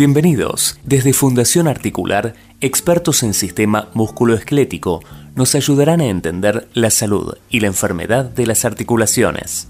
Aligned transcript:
Bienvenidos. 0.00 0.80
Desde 0.82 1.12
Fundación 1.12 1.68
Articular, 1.68 2.32
expertos 2.62 3.22
en 3.22 3.34
sistema 3.34 3.90
musculoesquelético 3.92 5.02
nos 5.34 5.54
ayudarán 5.54 6.00
a 6.00 6.06
entender 6.06 6.68
la 6.72 6.88
salud 6.88 7.34
y 7.50 7.60
la 7.60 7.66
enfermedad 7.66 8.24
de 8.24 8.46
las 8.46 8.64
articulaciones. 8.64 9.68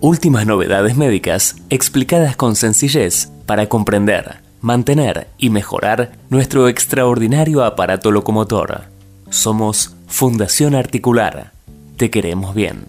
Últimas 0.00 0.44
novedades 0.46 0.98
médicas 0.98 1.56
explicadas 1.70 2.36
con 2.36 2.56
sencillez 2.56 3.30
para 3.46 3.70
comprender, 3.70 4.42
mantener 4.60 5.28
y 5.38 5.48
mejorar 5.48 6.12
nuestro 6.28 6.68
extraordinario 6.68 7.64
aparato 7.64 8.10
locomotor. 8.10 8.82
Somos 9.30 9.94
Fundación 10.08 10.74
Articular. 10.74 11.52
Te 11.96 12.10
queremos 12.10 12.54
bien. 12.54 12.84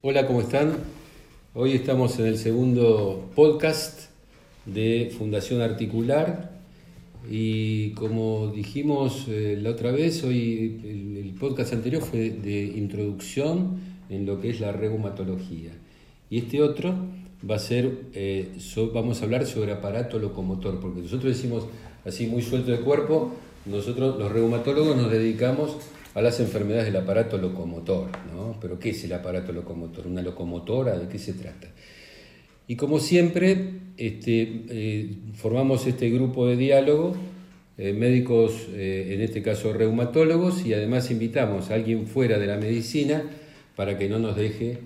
Hola, 0.00 0.26
¿cómo 0.26 0.40
están? 0.40 0.97
Hoy 1.60 1.72
estamos 1.72 2.16
en 2.20 2.26
el 2.26 2.38
segundo 2.38 3.30
podcast 3.34 4.10
de 4.64 5.12
Fundación 5.18 5.60
Articular 5.60 6.52
y 7.28 7.90
como 7.94 8.52
dijimos 8.54 9.24
eh, 9.26 9.58
la 9.60 9.70
otra 9.70 9.90
vez, 9.90 10.22
hoy 10.22 11.16
el, 11.18 11.34
podcast 11.34 11.72
anterior 11.72 12.00
fue 12.00 12.30
de 12.30 12.62
introducción 12.62 13.80
en 14.08 14.24
lo 14.24 14.40
que 14.40 14.50
es 14.50 14.60
la 14.60 14.70
reumatología. 14.70 15.72
Y 16.30 16.38
este 16.38 16.62
otro 16.62 16.94
va 17.50 17.56
a 17.56 17.58
ser, 17.58 18.04
eh, 18.14 18.56
vamos 18.94 19.20
a 19.20 19.24
hablar 19.24 19.44
sobre 19.44 19.72
aparato 19.72 20.20
locomotor, 20.20 20.78
porque 20.78 21.00
nosotros 21.00 21.36
decimos 21.36 21.66
así 22.04 22.28
muy 22.28 22.42
suelto 22.42 22.70
de 22.70 22.78
cuerpo, 22.78 23.32
nosotros 23.66 24.16
los 24.16 24.30
reumatólogos 24.30 24.96
nos 24.96 25.10
dedicamos 25.10 25.76
a 26.18 26.22
las 26.22 26.40
enfermedades 26.40 26.86
del 26.86 26.96
aparato 26.96 27.38
locomotor. 27.38 28.08
¿no? 28.34 28.56
¿Pero 28.60 28.78
qué 28.78 28.90
es 28.90 29.04
el 29.04 29.12
aparato 29.12 29.52
locomotor? 29.52 30.08
¿Una 30.08 30.20
locomotora? 30.20 30.98
¿De 30.98 31.06
qué 31.06 31.16
se 31.16 31.32
trata? 31.32 31.68
Y 32.66 32.74
como 32.74 32.98
siempre, 32.98 33.74
este, 33.96 34.64
eh, 34.68 35.10
formamos 35.34 35.86
este 35.86 36.10
grupo 36.10 36.48
de 36.48 36.56
diálogo, 36.56 37.14
eh, 37.78 37.92
médicos, 37.92 38.66
eh, 38.72 39.14
en 39.14 39.20
este 39.20 39.42
caso 39.42 39.72
reumatólogos, 39.72 40.66
y 40.66 40.74
además 40.74 41.08
invitamos 41.12 41.70
a 41.70 41.74
alguien 41.74 42.08
fuera 42.08 42.38
de 42.40 42.48
la 42.48 42.56
medicina 42.56 43.22
para 43.76 43.96
que 43.96 44.08
no 44.08 44.18
nos 44.18 44.36
deje 44.36 44.78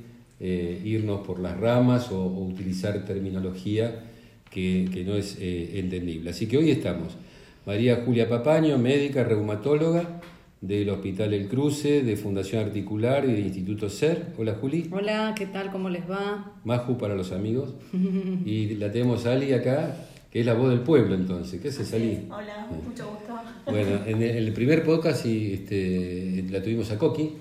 irnos 0.84 1.24
por 1.24 1.39
las 1.39 1.56
ramas 1.56 2.11
o, 2.11 2.27
utilizar 2.27 3.05
terminología 3.05 4.02
que, 4.50 4.89
que 4.92 5.05
no 5.05 5.14
es 5.14 5.39
entendible. 5.41 6.30
Así 6.30 6.46
que 6.46 6.58
hoy 6.58 6.72
estamos. 6.72 7.17
María 7.64 8.02
Julia 8.05 8.28
Papaño, 8.28 8.77
médica, 8.77 9.22
reumatóloga, 9.22 10.20
del 10.62 10.88
Hospital 10.91 11.34
El 11.34 11.48
Cruce, 11.48 12.02
de 12.02 12.16
Fundación 12.16 12.64
Articular 12.64 13.24
y 13.24 13.32
del 13.32 13.46
Instituto 13.46 13.91
SER. 13.91 14.28
Hola 14.38 14.55
Juli. 14.55 14.88
Hola, 14.92 15.34
¿qué 15.36 15.46
tal? 15.46 15.72
¿Cómo 15.72 15.91
les 15.91 16.08
va? 16.08 16.52
Maju 16.64 16.96
para 16.96 17.16
los 17.16 17.32
amigos. 17.32 17.74
y 18.46 18.77
la 18.77 18.92
tenemos 18.92 19.27
a 19.27 19.33
Ali 19.33 19.52
acá, 19.52 19.96
que 20.30 20.38
es 20.38 20.46
la 20.46 20.55
voz 20.55 20.70
del 20.70 20.80
pueblo 20.80 21.16
entonces. 21.16 21.60
¿Qué 21.60 21.68
haces 21.68 21.92
Ali? 21.92 22.27
Hola, 22.30 22.68
mucho 22.70 23.10
gusto. 23.10 23.34
Bueno, 23.66 24.05
en 24.06 24.22
el, 24.22 24.52
primer 24.52 24.84
podcast 24.84 25.27
y, 25.27 25.55
este, 25.55 26.44
la 26.48 26.62
tuvimos 26.62 26.92
a 26.92 26.98
Coqui, 26.98 27.33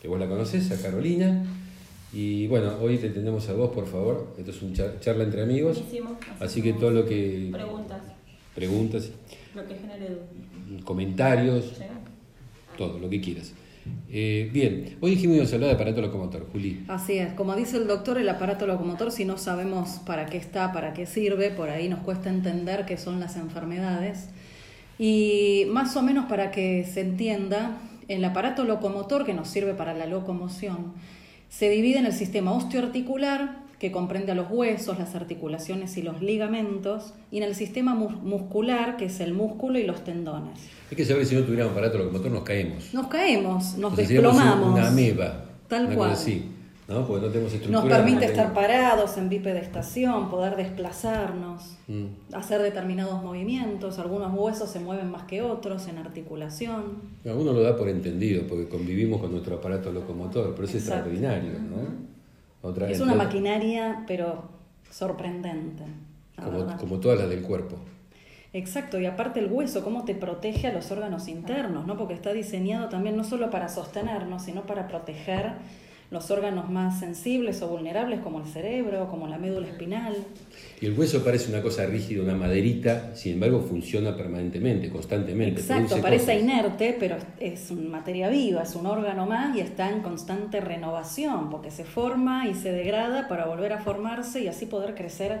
que 0.00 0.08
vos 0.08 0.18
la 0.18 0.26
conocés, 0.26 0.70
a 0.72 0.80
Carolina. 0.80 1.44
Y 2.10 2.46
bueno, 2.46 2.72
hoy 2.80 2.96
te 2.96 3.10
tenemos 3.10 3.46
a 3.50 3.52
vos, 3.52 3.70
por 3.70 3.86
favor. 3.86 4.34
Esto 4.38 4.50
es 4.50 4.62
una 4.62 4.98
charla 4.98 5.24
entre 5.24 5.42
amigos. 5.42 5.82
Así 6.40 6.62
que 6.62 6.72
todo 6.72 6.90
lo 6.90 7.04
que... 7.04 7.50
Preguntas. 7.52 8.00
Preguntas. 8.54 9.10
Lo 9.54 9.66
que 9.66 9.74
genere 9.74 10.08
Comentarios 10.84 11.74
todo, 12.76 12.98
lo 12.98 13.08
que 13.08 13.20
quieras. 13.20 13.54
Eh, 14.08 14.48
bien, 14.52 14.96
hoy 15.00 15.10
dijimos 15.12 15.36
que 15.36 15.42
a 15.42 15.54
hablar 15.54 15.70
de 15.70 15.74
aparato 15.74 16.00
locomotor, 16.00 16.48
Juli. 16.50 16.84
Así 16.88 17.14
es, 17.14 17.32
como 17.34 17.54
dice 17.54 17.76
el 17.76 17.86
doctor, 17.86 18.18
el 18.18 18.28
aparato 18.28 18.66
locomotor, 18.66 19.12
si 19.12 19.24
no 19.24 19.36
sabemos 19.36 20.00
para 20.06 20.26
qué 20.26 20.38
está, 20.38 20.72
para 20.72 20.94
qué 20.94 21.06
sirve, 21.06 21.50
por 21.50 21.68
ahí 21.68 21.88
nos 21.88 22.00
cuesta 22.00 22.30
entender 22.30 22.86
qué 22.86 22.96
son 22.96 23.20
las 23.20 23.36
enfermedades. 23.36 24.28
Y 24.98 25.64
más 25.70 25.96
o 25.96 26.02
menos 26.02 26.26
para 26.26 26.50
que 26.50 26.84
se 26.84 27.00
entienda, 27.00 27.78
el 28.08 28.24
aparato 28.24 28.64
locomotor 28.64 29.26
que 29.26 29.34
nos 29.34 29.48
sirve 29.48 29.74
para 29.74 29.94
la 29.94 30.06
locomoción 30.06 30.92
se 31.48 31.68
divide 31.68 31.98
en 31.98 32.06
el 32.06 32.12
sistema 32.12 32.52
osteoarticular, 32.52 33.63
que 33.84 33.92
comprende 33.92 34.32
a 34.32 34.34
los 34.34 34.46
huesos, 34.50 34.98
las 34.98 35.14
articulaciones 35.14 35.98
y 35.98 36.02
los 36.02 36.22
ligamentos, 36.22 37.12
y 37.30 37.36
en 37.36 37.42
el 37.42 37.54
sistema 37.54 37.94
muscular, 37.94 38.96
que 38.96 39.04
es 39.04 39.20
el 39.20 39.34
músculo 39.34 39.78
y 39.78 39.82
los 39.82 40.02
tendones. 40.04 40.58
Hay 40.90 40.96
que 40.96 41.04
saber 41.04 41.26
si 41.26 41.34
no 41.34 41.42
tuviéramos 41.42 41.72
aparato 41.72 41.98
locomotor 41.98 42.32
nos 42.32 42.44
caemos. 42.44 42.94
Nos 42.94 43.08
caemos, 43.08 43.76
nos 43.76 43.94
desplomamos. 43.94 44.72
Una 44.72 44.88
ameba. 44.88 45.44
Tal 45.68 45.94
cual. 45.94 46.16
¿no? 46.88 47.06
Porque 47.06 47.26
no 47.26 47.30
tenemos 47.30 47.68
Nos 47.68 47.84
permite 47.84 48.24
estar 48.24 48.54
parados 48.54 49.18
en 49.18 49.28
bipedestación, 49.28 50.30
poder 50.30 50.56
desplazarnos, 50.56 51.76
mm. 51.86 52.34
hacer 52.34 52.62
determinados 52.62 53.22
movimientos. 53.22 53.98
Algunos 53.98 54.32
huesos 54.32 54.70
se 54.70 54.80
mueven 54.80 55.10
más 55.10 55.24
que 55.24 55.42
otros 55.42 55.88
en 55.88 55.98
articulación. 55.98 57.02
Algunos 57.26 57.54
lo 57.54 57.60
da 57.60 57.76
por 57.76 57.90
entendido, 57.90 58.46
porque 58.46 58.66
convivimos 58.66 59.20
con 59.20 59.30
nuestro 59.30 59.56
aparato 59.56 59.92
locomotor, 59.92 60.54
pero 60.54 60.66
es 60.66 60.74
extraordinario, 60.74 61.52
¿no? 61.58 62.13
Es 62.88 63.00
una 63.00 63.14
maquinaria, 63.14 64.04
pero 64.06 64.44
sorprendente. 64.90 65.84
Como, 66.36 66.76
como, 66.76 67.00
todas 67.00 67.18
las 67.18 67.28
del 67.28 67.42
cuerpo. 67.42 67.76
Exacto, 68.52 69.00
y 69.00 69.06
aparte 69.06 69.40
el 69.40 69.50
hueso, 69.50 69.82
cómo 69.82 70.04
te 70.04 70.14
protege 70.14 70.68
a 70.68 70.72
los 70.72 70.90
órganos 70.90 71.28
internos, 71.28 71.86
¿no? 71.86 71.96
Porque 71.96 72.14
está 72.14 72.32
diseñado 72.32 72.88
también 72.88 73.16
no 73.16 73.24
solo 73.24 73.50
para 73.50 73.68
sostenernos, 73.68 74.42
sino 74.42 74.62
para 74.62 74.86
proteger 74.86 75.54
los 76.14 76.30
órganos 76.30 76.70
más 76.70 77.00
sensibles 77.00 77.60
o 77.60 77.68
vulnerables 77.68 78.20
como 78.20 78.38
el 78.38 78.46
cerebro, 78.46 79.08
como 79.10 79.26
la 79.26 79.36
médula 79.36 79.66
espinal. 79.66 80.14
Y 80.80 80.86
el 80.86 80.96
hueso 80.96 81.24
parece 81.24 81.50
una 81.50 81.60
cosa 81.60 81.84
rígida, 81.86 82.22
una 82.22 82.36
maderita, 82.36 83.14
sin 83.16 83.34
embargo 83.34 83.60
funciona 83.60 84.16
permanentemente, 84.16 84.88
constantemente. 84.90 85.60
Exacto, 85.60 86.00
parece 86.00 86.38
inerte, 86.38 86.96
pero 86.98 87.16
es 87.40 87.70
una 87.72 87.90
materia 87.90 88.28
viva, 88.28 88.62
es 88.62 88.76
un 88.76 88.86
órgano 88.86 89.26
más 89.26 89.56
y 89.56 89.60
está 89.60 89.90
en 89.90 90.02
constante 90.02 90.60
renovación, 90.60 91.50
porque 91.50 91.72
se 91.72 91.84
forma 91.84 92.48
y 92.48 92.54
se 92.54 92.70
degrada 92.70 93.26
para 93.26 93.46
volver 93.46 93.72
a 93.72 93.80
formarse 93.80 94.40
y 94.40 94.46
así 94.46 94.66
poder 94.66 94.94
crecer 94.94 95.40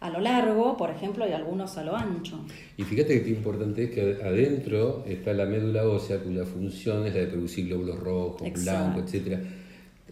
a 0.00 0.08
lo 0.08 0.20
largo, 0.20 0.78
por 0.78 0.90
ejemplo, 0.90 1.28
y 1.28 1.32
algunos 1.32 1.76
a 1.76 1.84
lo 1.84 1.96
ancho. 1.96 2.38
Y 2.78 2.82
fíjate 2.84 3.18
que 3.18 3.24
qué 3.24 3.30
importante 3.30 3.84
es 3.84 3.90
que 3.90 4.18
adentro 4.24 5.04
está 5.06 5.34
la 5.34 5.44
médula 5.44 5.86
ósea 5.86 6.18
cuya 6.18 6.46
función 6.46 7.06
es 7.06 7.14
la 7.14 7.20
de 7.20 7.26
producir 7.26 7.66
glóbulos 7.66 7.98
rojos, 8.00 8.64
blancos, 8.64 9.04
etcétera 9.04 9.40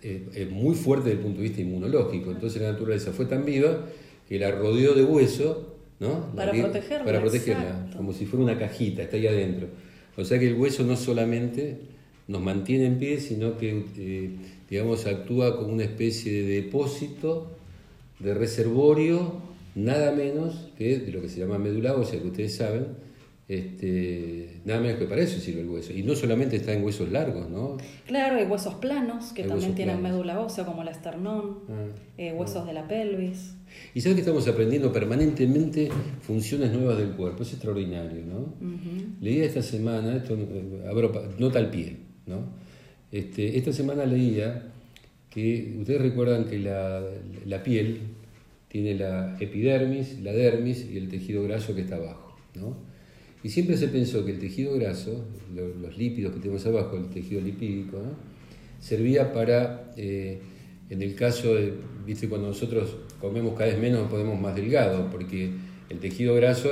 es 0.03 0.51
muy 0.51 0.75
fuerte 0.75 1.11
desde 1.11 1.21
el 1.21 1.25
punto 1.25 1.41
de 1.41 1.49
vista 1.49 1.61
inmunológico. 1.61 2.31
Entonces 2.31 2.61
la 2.61 2.73
naturaleza 2.73 3.13
fue 3.13 3.27
tan 3.27 3.45
viva 3.45 3.87
que 4.29 4.39
la 4.39 4.51
rodeó 4.51 4.95
de 4.95 5.05
hueso, 5.05 5.77
¿no? 6.01 6.35
Para 6.35 6.53
protegerla. 6.53 7.05
Para 7.05 7.21
protegerla, 7.21 7.91
como 7.97 8.13
si 8.13 8.27
fuera 8.27 8.45
una 8.45 8.59
cajita, 8.59 9.03
está 9.03 9.17
ahí 9.17 9.27
adentro. 9.27 9.69
O 10.17 10.25
sea 10.25 10.39
que 10.39 10.49
el 10.49 10.55
hueso 10.55 10.83
no 10.85 10.97
solamente 10.97 11.79
nos 12.29 12.43
mantiene 12.43 12.87
en 12.87 12.99
pie, 12.99 13.21
sino 13.21 13.57
que, 13.57 13.85
eh, 13.97 14.31
digamos, 14.69 15.07
actúa 15.07 15.57
como 15.57 15.73
una 15.73 15.85
especie 15.85 16.33
de 16.43 16.63
depósito, 16.63 17.51
de 18.19 18.35
reservorio, 18.35 19.41
nada 19.75 20.13
menos 20.13 20.69
que 20.79 20.99
de 20.99 21.13
lo 21.13 21.21
que 21.21 21.29
se 21.29 21.41
llama 21.41 21.59
medula 21.59 21.95
ósea, 21.95 22.21
que 22.21 22.29
ustedes 22.29 22.57
saben, 22.57 22.87
este, 23.49 24.61
nada 24.65 24.81
menos 24.81 24.99
que 24.99 25.05
para 25.07 25.21
eso 25.21 25.39
sirve 25.39 25.61
el 25.61 25.69
hueso. 25.69 25.93
Y 25.93 26.03
no 26.03 26.15
solamente 26.15 26.57
está 26.57 26.73
en 26.73 26.85
huesos 26.85 27.11
largos, 27.11 27.51
¿no? 27.51 27.77
Claro, 28.07 28.37
hay 28.37 28.47
huesos 28.47 28.75
planos 28.75 29.33
que 29.33 29.45
también 29.45 29.75
tienen 29.75 30.01
médula 30.01 30.41
ósea, 30.41 30.65
como 30.65 30.83
el 30.83 30.89
esternón, 30.89 31.59
ah, 31.69 31.87
eh, 32.19 32.33
huesos 32.33 32.67
de 32.67 32.73
la 32.73 32.87
pelvis. 32.87 33.55
Y 33.95 34.01
sabes 34.01 34.17
que 34.17 34.21
estamos 34.21 34.47
aprendiendo 34.49 34.93
permanentemente 34.93 35.91
funciones 36.21 36.73
nuevas 36.73 36.99
del 36.99 37.11
cuerpo, 37.13 37.43
es 37.43 37.53
extraordinario, 37.53 38.23
¿no? 38.25 38.55
Leía 39.21 39.45
esta 39.45 39.63
semana, 39.63 40.17
esto 40.17 40.35
eh, 40.35 40.87
abro 40.89 41.13
nota 41.39 41.59
al 41.59 41.71
pie, 41.71 41.97
¿no? 42.27 42.41
Este, 43.11 43.59
esta 43.59 43.73
semana 43.73 44.07
leía 44.07 44.71
que 45.31 45.77
ustedes 45.81 46.01
recuerdan 46.01 46.45
que 46.45 46.59
la, 46.59 47.03
la 47.47 47.63
piel 47.63 48.01
tiene 48.69 48.95
la 48.95 49.37
epidermis, 49.41 50.21
la 50.21 50.33
dermis 50.33 50.87
y 50.91 50.97
el 50.97 51.09
tejido 51.09 51.43
graso 51.45 51.75
que 51.75 51.83
está 51.83 51.97
abajo, 51.97 52.37
¿no? 52.55 52.92
Y 53.45 53.49
siempre 53.49 53.77
se 53.77 53.89
pensó 53.89 54.25
que 54.25 54.33
el 54.33 54.39
tejido 54.39 54.75
graso, 54.75 55.25
los 55.55 55.99
lípidos 55.99 56.33
que 56.33 56.41
tenemos 56.41 56.65
abajo, 56.67 56.97
el 56.97 57.09
tejido 57.09 57.41
lipídico, 57.41 57.99
servía 58.79 59.33
para, 59.33 59.93
eh, 59.97 60.41
en 60.91 61.03
el 61.03 61.15
caso 61.15 61.55
de, 61.55 61.73
viste, 62.07 62.29
cuando 62.29 62.49
nosotros 62.49 62.97
comemos 63.21 63.55
cada 63.55 63.71
vez 63.71 63.81
menos, 63.81 64.09
podemos 64.09 64.41
más 64.41 64.55
delgado, 64.55 65.09
porque 65.11 65.51
el 65.89 65.99
tejido 65.99 66.35
graso, 66.35 66.71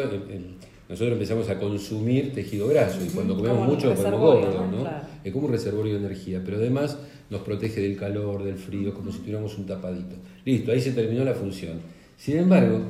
nosotros 0.88 1.12
empezamos 1.12 1.48
a 1.48 1.58
consumir 1.58 2.32
tejido 2.32 2.68
graso, 2.68 3.00
y 3.04 3.08
cuando 3.08 3.36
comemos 3.36 3.66
mucho 3.66 3.94
comemos 3.94 4.20
gordo, 4.20 4.66
¿no? 4.66 4.88
Es 5.24 5.32
como 5.32 5.46
un 5.46 5.52
reservorio 5.52 5.94
de 5.94 6.00
energía, 6.00 6.42
pero 6.44 6.56
además 6.56 6.98
nos 7.30 7.42
protege 7.42 7.80
del 7.80 7.96
calor, 7.96 8.44
del 8.44 8.56
frío, 8.56 8.94
como 8.94 9.12
si 9.12 9.18
tuviéramos 9.18 9.56
un 9.58 9.66
tapadito. 9.66 10.16
Listo, 10.44 10.72
ahí 10.72 10.80
se 10.80 10.92
terminó 10.92 11.24
la 11.24 11.34
función. 11.34 11.80
Sin 12.16 12.38
embargo, 12.38 12.80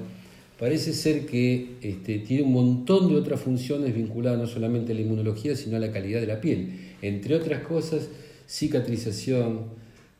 parece 0.60 0.92
ser 0.92 1.24
que 1.24 1.76
este, 1.80 2.18
tiene 2.18 2.42
un 2.42 2.52
montón 2.52 3.08
de 3.08 3.16
otras 3.16 3.40
funciones 3.40 3.94
vinculadas 3.94 4.38
no 4.38 4.46
solamente 4.46 4.92
a 4.92 4.94
la 4.94 5.00
inmunología, 5.00 5.56
sino 5.56 5.76
a 5.76 5.80
la 5.80 5.90
calidad 5.90 6.20
de 6.20 6.26
la 6.26 6.42
piel. 6.42 6.68
Entre 7.00 7.34
otras 7.34 7.62
cosas, 7.62 8.10
cicatrización, 8.46 9.60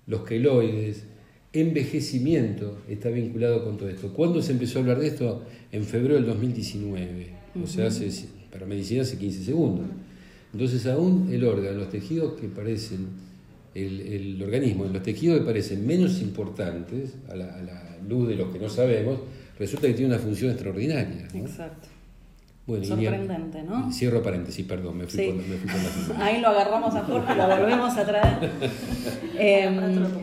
los 0.06 0.22
queloides, 0.22 1.04
envejecimiento 1.52 2.78
está 2.88 3.10
vinculado 3.10 3.62
con 3.64 3.76
todo 3.76 3.90
esto. 3.90 4.14
¿Cuándo 4.14 4.40
se 4.40 4.52
empezó 4.52 4.78
a 4.78 4.82
hablar 4.82 5.00
de 5.00 5.08
esto? 5.08 5.44
En 5.72 5.84
febrero 5.84 6.14
del 6.14 6.25
2019, 6.25 7.26
o 7.62 7.66
sea, 7.66 7.88
hace, 7.88 8.08
para 8.50 8.64
medicina 8.64 9.02
hace 9.02 9.19
15 9.19 9.44
segundos. 9.44 9.87
Entonces 10.54 10.87
aún 10.87 11.28
el 11.31 11.44
órgano, 11.44 11.81
los 11.81 11.90
tejidos 11.90 12.40
que 12.40 12.48
parecen, 12.48 13.08
el, 13.75 14.00
el 14.00 14.42
organismo, 14.42 14.87
los 14.87 15.02
tejidos 15.02 15.40
que 15.40 15.44
parecen 15.44 15.87
menos 15.87 16.22
importantes 16.22 17.14
a 17.28 17.37
la, 17.37 17.54
a 17.54 17.62
la, 17.62 17.87
luz 18.08 18.28
de 18.28 18.37
los 18.37 18.50
que 18.50 18.58
no 18.58 18.70
sabemos, 18.70 19.20
resulta 19.60 19.86
que 19.86 19.94
tiene 19.94 20.12
una 20.12 20.20
función 20.22 20.50
extraordinaria. 20.50 21.28
¿no? 21.32 21.40
Exacto. 21.40 21.86
Bueno, 22.66 22.84
y- 22.84 22.86
Sorprendente, 22.88 23.62
¿no? 23.64 23.88
y 23.88 23.92
Cierro 23.92 24.22
paréntesis, 24.22 24.64
perdón, 24.66 24.98
me 24.98 25.06
fui, 25.06 25.18
Sí. 25.20 25.26
por, 25.26 25.36
me 25.36 25.42
fui 25.56 25.70
por 26.08 26.16
la. 26.18 26.24
Ahí 26.24 26.40
lo 26.40 26.48
agarramos 26.48 26.94
a 26.94 27.02
Jorge, 27.02 27.34
lo 27.34 27.46
volvemos 27.48 27.96
a 27.96 28.04
traer. 28.04 28.50
Eh, 29.42 29.70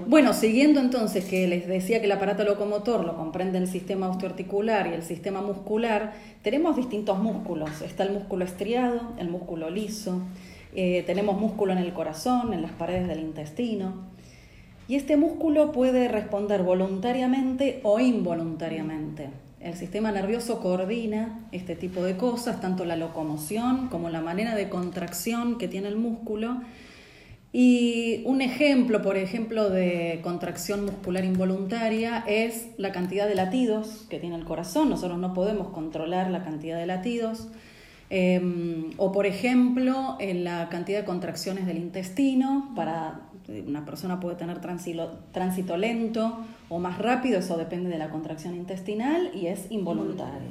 bueno, 0.05 0.31
siguiendo 0.31 0.79
entonces 0.79 1.25
que 1.25 1.47
les 1.47 1.67
decía 1.67 1.99
que 1.99 2.05
el 2.05 2.11
aparato 2.11 2.43
locomotor 2.43 3.03
lo 3.03 3.15
comprende 3.17 3.57
el 3.57 3.67
sistema 3.67 4.07
osteoarticular 4.09 4.85
y 4.87 4.93
el 4.93 5.01
sistema 5.01 5.41
muscular, 5.41 6.13
tenemos 6.43 6.75
distintos 6.77 7.17
músculos. 7.17 7.81
Está 7.81 8.03
el 8.03 8.11
músculo 8.13 8.45
estriado, 8.45 9.13
el 9.17 9.27
músculo 9.29 9.71
liso, 9.71 10.21
eh, 10.75 11.03
tenemos 11.07 11.39
músculo 11.39 11.71
en 11.71 11.79
el 11.79 11.93
corazón, 11.93 12.53
en 12.53 12.61
las 12.61 12.71
paredes 12.73 13.07
del 13.07 13.21
intestino. 13.21 14.05
Y 14.87 14.95
este 14.95 15.17
músculo 15.17 15.71
puede 15.71 16.07
responder 16.07 16.63
voluntariamente 16.63 17.81
o 17.83 17.99
involuntariamente. 17.99 19.29
El 19.59 19.73
sistema 19.73 20.11
nervioso 20.11 20.61
coordina 20.61 21.47
este 21.51 21.75
tipo 21.75 22.03
de 22.03 22.15
cosas, 22.15 22.61
tanto 22.61 22.85
la 22.85 22.95
locomoción 22.95 23.89
como 23.89 24.09
la 24.09 24.21
manera 24.21 24.55
de 24.55 24.69
contracción 24.69 25.57
que 25.57 25.67
tiene 25.67 25.89
el 25.89 25.97
músculo. 25.97 26.61
Y 27.51 28.21
un 28.25 28.41
ejemplo, 28.41 29.01
por 29.01 29.17
ejemplo, 29.17 29.69
de 29.69 30.19
contracción 30.23 30.85
muscular 30.85 31.25
involuntaria 31.25 32.23
es 32.27 32.67
la 32.77 32.91
cantidad 32.91 33.27
de 33.27 33.35
latidos 33.35 34.05
que 34.09 34.19
tiene 34.19 34.35
el 34.35 34.45
corazón. 34.45 34.89
Nosotros 34.89 35.17
no 35.17 35.33
podemos 35.33 35.69
controlar 35.69 36.29
la 36.29 36.43
cantidad 36.43 36.77
de 36.77 36.85
latidos. 36.85 37.47
Eh, 38.09 38.89
o, 38.97 39.11
por 39.11 39.25
ejemplo, 39.25 40.15
en 40.19 40.43
la 40.43 40.69
cantidad 40.69 40.99
de 40.99 41.05
contracciones 41.05 41.65
del 41.65 41.77
intestino. 41.77 42.71
Para 42.75 43.21
una 43.65 43.85
persona 43.85 44.19
puede 44.19 44.35
tener 44.35 44.59
tránsito, 44.59 45.19
tránsito 45.31 45.77
lento 45.77 46.37
o 46.69 46.79
más 46.79 46.97
rápido, 46.97 47.39
eso 47.39 47.57
depende 47.57 47.89
de 47.89 47.97
la 47.97 48.09
contracción 48.09 48.55
intestinal 48.55 49.31
y 49.33 49.47
es 49.47 49.67
involuntario. 49.69 50.49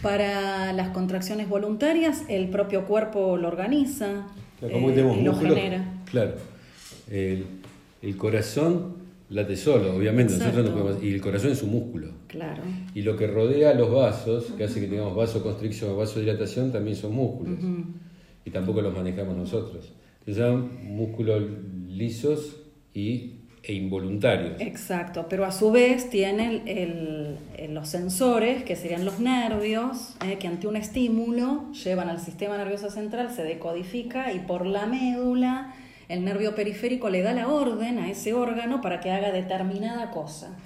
Para 0.00 0.72
las 0.72 0.88
contracciones 0.88 1.48
voluntarias, 1.48 2.24
el 2.28 2.48
propio 2.48 2.86
cuerpo 2.86 3.36
lo 3.36 3.48
organiza 3.48 4.26
Claro, 4.58 4.74
como 4.74 4.90
eh, 4.90 4.94
tenemos 4.94 5.16
lo 5.16 5.32
músculos, 5.32 5.56
genera. 5.56 5.84
Claro. 6.10 6.34
El, 7.10 7.46
el 8.00 8.16
corazón 8.16 9.01
late 9.32 9.56
solo, 9.56 9.94
obviamente, 9.96 10.32
nosotros 10.34 10.54
no 10.56 10.60
Exacto. 10.62 10.82
podemos- 10.82 11.04
y 11.04 11.14
el 11.14 11.20
corazón 11.20 11.50
es 11.52 11.62
un 11.62 11.70
músculo. 11.70 12.08
Claro. 12.28 12.62
Y 12.94 13.02
lo 13.02 13.16
que 13.16 13.26
rodea 13.26 13.74
los 13.74 13.90
vasos, 13.90 14.52
que 14.56 14.64
hace 14.64 14.80
que 14.80 14.86
tengamos 14.86 15.16
vasoconstricción 15.16 15.90
o 15.92 15.96
vasodilatación, 15.96 16.70
también 16.72 16.96
son 16.96 17.14
músculos. 17.14 17.58
Y 18.44 18.50
tampoco 18.50 18.80
los 18.82 18.94
manejamos 18.94 19.36
nosotros. 19.36 19.92
Se 20.24 20.32
llaman 20.32 20.70
músculos 20.84 21.42
lisos 21.88 22.56
y, 22.94 23.34
e 23.64 23.74
involuntarios. 23.74 24.60
Exacto, 24.60 25.26
pero 25.30 25.44
a 25.44 25.52
su 25.52 25.70
vez 25.70 26.10
tienen 26.10 26.62
el- 26.66 27.36
el- 27.56 27.74
los 27.74 27.88
sensores, 27.88 28.64
que 28.64 28.74
serían 28.74 29.04
los 29.04 29.20
nervios, 29.20 30.16
eh, 30.26 30.36
que 30.38 30.48
ante 30.48 30.66
un 30.66 30.74
estímulo 30.76 31.70
llevan 31.72 32.08
al 32.08 32.18
sistema 32.20 32.56
nervioso 32.58 32.90
central, 32.90 33.30
se 33.30 33.44
decodifica 33.44 34.32
y 34.32 34.40
por 34.40 34.66
la 34.66 34.86
médula 34.86 35.74
el 36.12 36.24
nervio 36.24 36.54
periférico 36.54 37.08
le 37.10 37.22
da 37.22 37.32
la 37.32 37.48
orden 37.48 37.98
a 37.98 38.10
ese 38.10 38.32
órgano 38.34 38.80
para 38.80 39.00
que 39.00 39.10
haga 39.10 39.32
determinada 39.32 40.10
cosa. 40.10 40.56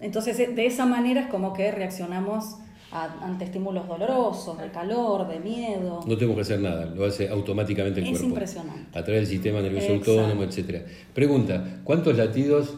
Entonces, 0.00 0.36
de 0.54 0.66
esa 0.66 0.86
manera 0.86 1.22
es 1.22 1.26
como 1.28 1.52
que 1.52 1.70
reaccionamos 1.72 2.56
a- 2.92 3.24
ante 3.24 3.44
estímulos 3.44 3.88
dolorosos, 3.88 4.58
de 4.58 4.70
calor, 4.70 5.26
de 5.26 5.40
miedo. 5.40 6.00
No 6.06 6.14
tenemos 6.16 6.36
que 6.36 6.42
hacer 6.42 6.60
nada, 6.60 6.84
lo 6.86 7.04
hace 7.06 7.28
automáticamente 7.28 7.98
el 8.00 8.06
Es 8.06 8.10
cuerpo. 8.12 8.28
impresionante. 8.28 8.96
A 8.98 9.02
través 9.02 9.22
del 9.22 9.26
sistema 9.26 9.60
nervioso 9.60 9.86
Exacto. 9.88 10.20
autónomo, 10.20 10.44
etc. 10.44 10.82
Pregunta, 11.12 11.80
¿cuántos 11.82 12.16
latidos 12.16 12.74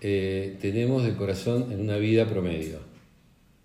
eh, 0.00 0.58
tenemos 0.60 1.04
de 1.04 1.14
corazón 1.16 1.72
en 1.72 1.80
una 1.80 1.96
vida 1.96 2.26
promedio? 2.26 2.78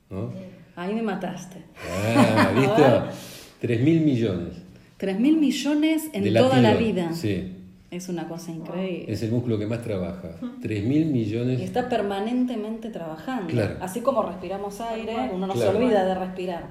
¿No? 0.09 0.31
Ahí 0.75 0.93
me 0.93 1.01
mataste. 1.01 1.57
Ah, 1.91 2.51
¿viste? 2.55 2.83
3 3.61 3.81
mil 3.81 4.01
millones. 4.01 4.53
3 4.97 5.19
mil 5.19 5.37
millones 5.37 6.03
en 6.13 6.23
de 6.23 6.31
toda 6.33 6.61
la 6.61 6.75
vida. 6.75 7.13
Sí, 7.13 7.52
Es 7.93 8.09
una 8.09 8.27
cosa 8.27 8.51
increíble. 8.51 9.05
es 9.11 9.21
el 9.21 9.31
músculo 9.31 9.57
que 9.59 9.67
más 9.67 9.81
trabaja. 9.83 10.31
3 10.61 10.83
mil 10.83 11.05
millones. 11.05 11.59
Y 11.59 11.63
está 11.63 11.87
permanentemente 11.89 12.89
trabajando. 12.89 13.47
Claro. 13.47 13.75
Así 13.81 14.01
como 14.01 14.23
respiramos 14.23 14.81
aire, 14.81 15.29
uno 15.33 15.45
no 15.47 15.53
Claro. 15.53 15.71
se 15.73 15.77
olvida 15.77 16.03
de 16.05 16.15
respirar. 16.15 16.63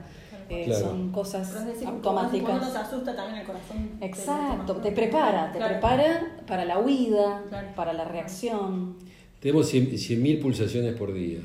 Eh, 0.49 0.65
Claro. 0.67 0.87
Son 0.87 1.13
cosas 1.13 1.49
es 1.55 1.65
decir, 1.67 1.85
cuando 2.03 2.11
uno 2.11 2.31
se 2.31 2.37
automáticas. 2.39 2.77
asusta 2.77 3.15
también 3.17 3.39
el 3.41 3.47
corazón. 3.47 3.89
Exacto, 4.01 4.75
te 4.77 4.91
prepara, 4.93 5.51
te 5.53 5.59
Claro. 5.59 5.73
prepara 5.75 6.37
para 6.47 6.65
la 6.65 6.79
huida, 6.79 7.43
Claro. 7.49 7.69
para 7.77 7.93
la 7.93 8.05
reacción. 8.05 8.97
Tenemos 9.41 9.69
100 9.69 10.23
mil 10.23 10.39
pulsaciones 10.41 10.95
por 10.95 11.13
día. 11.15 11.39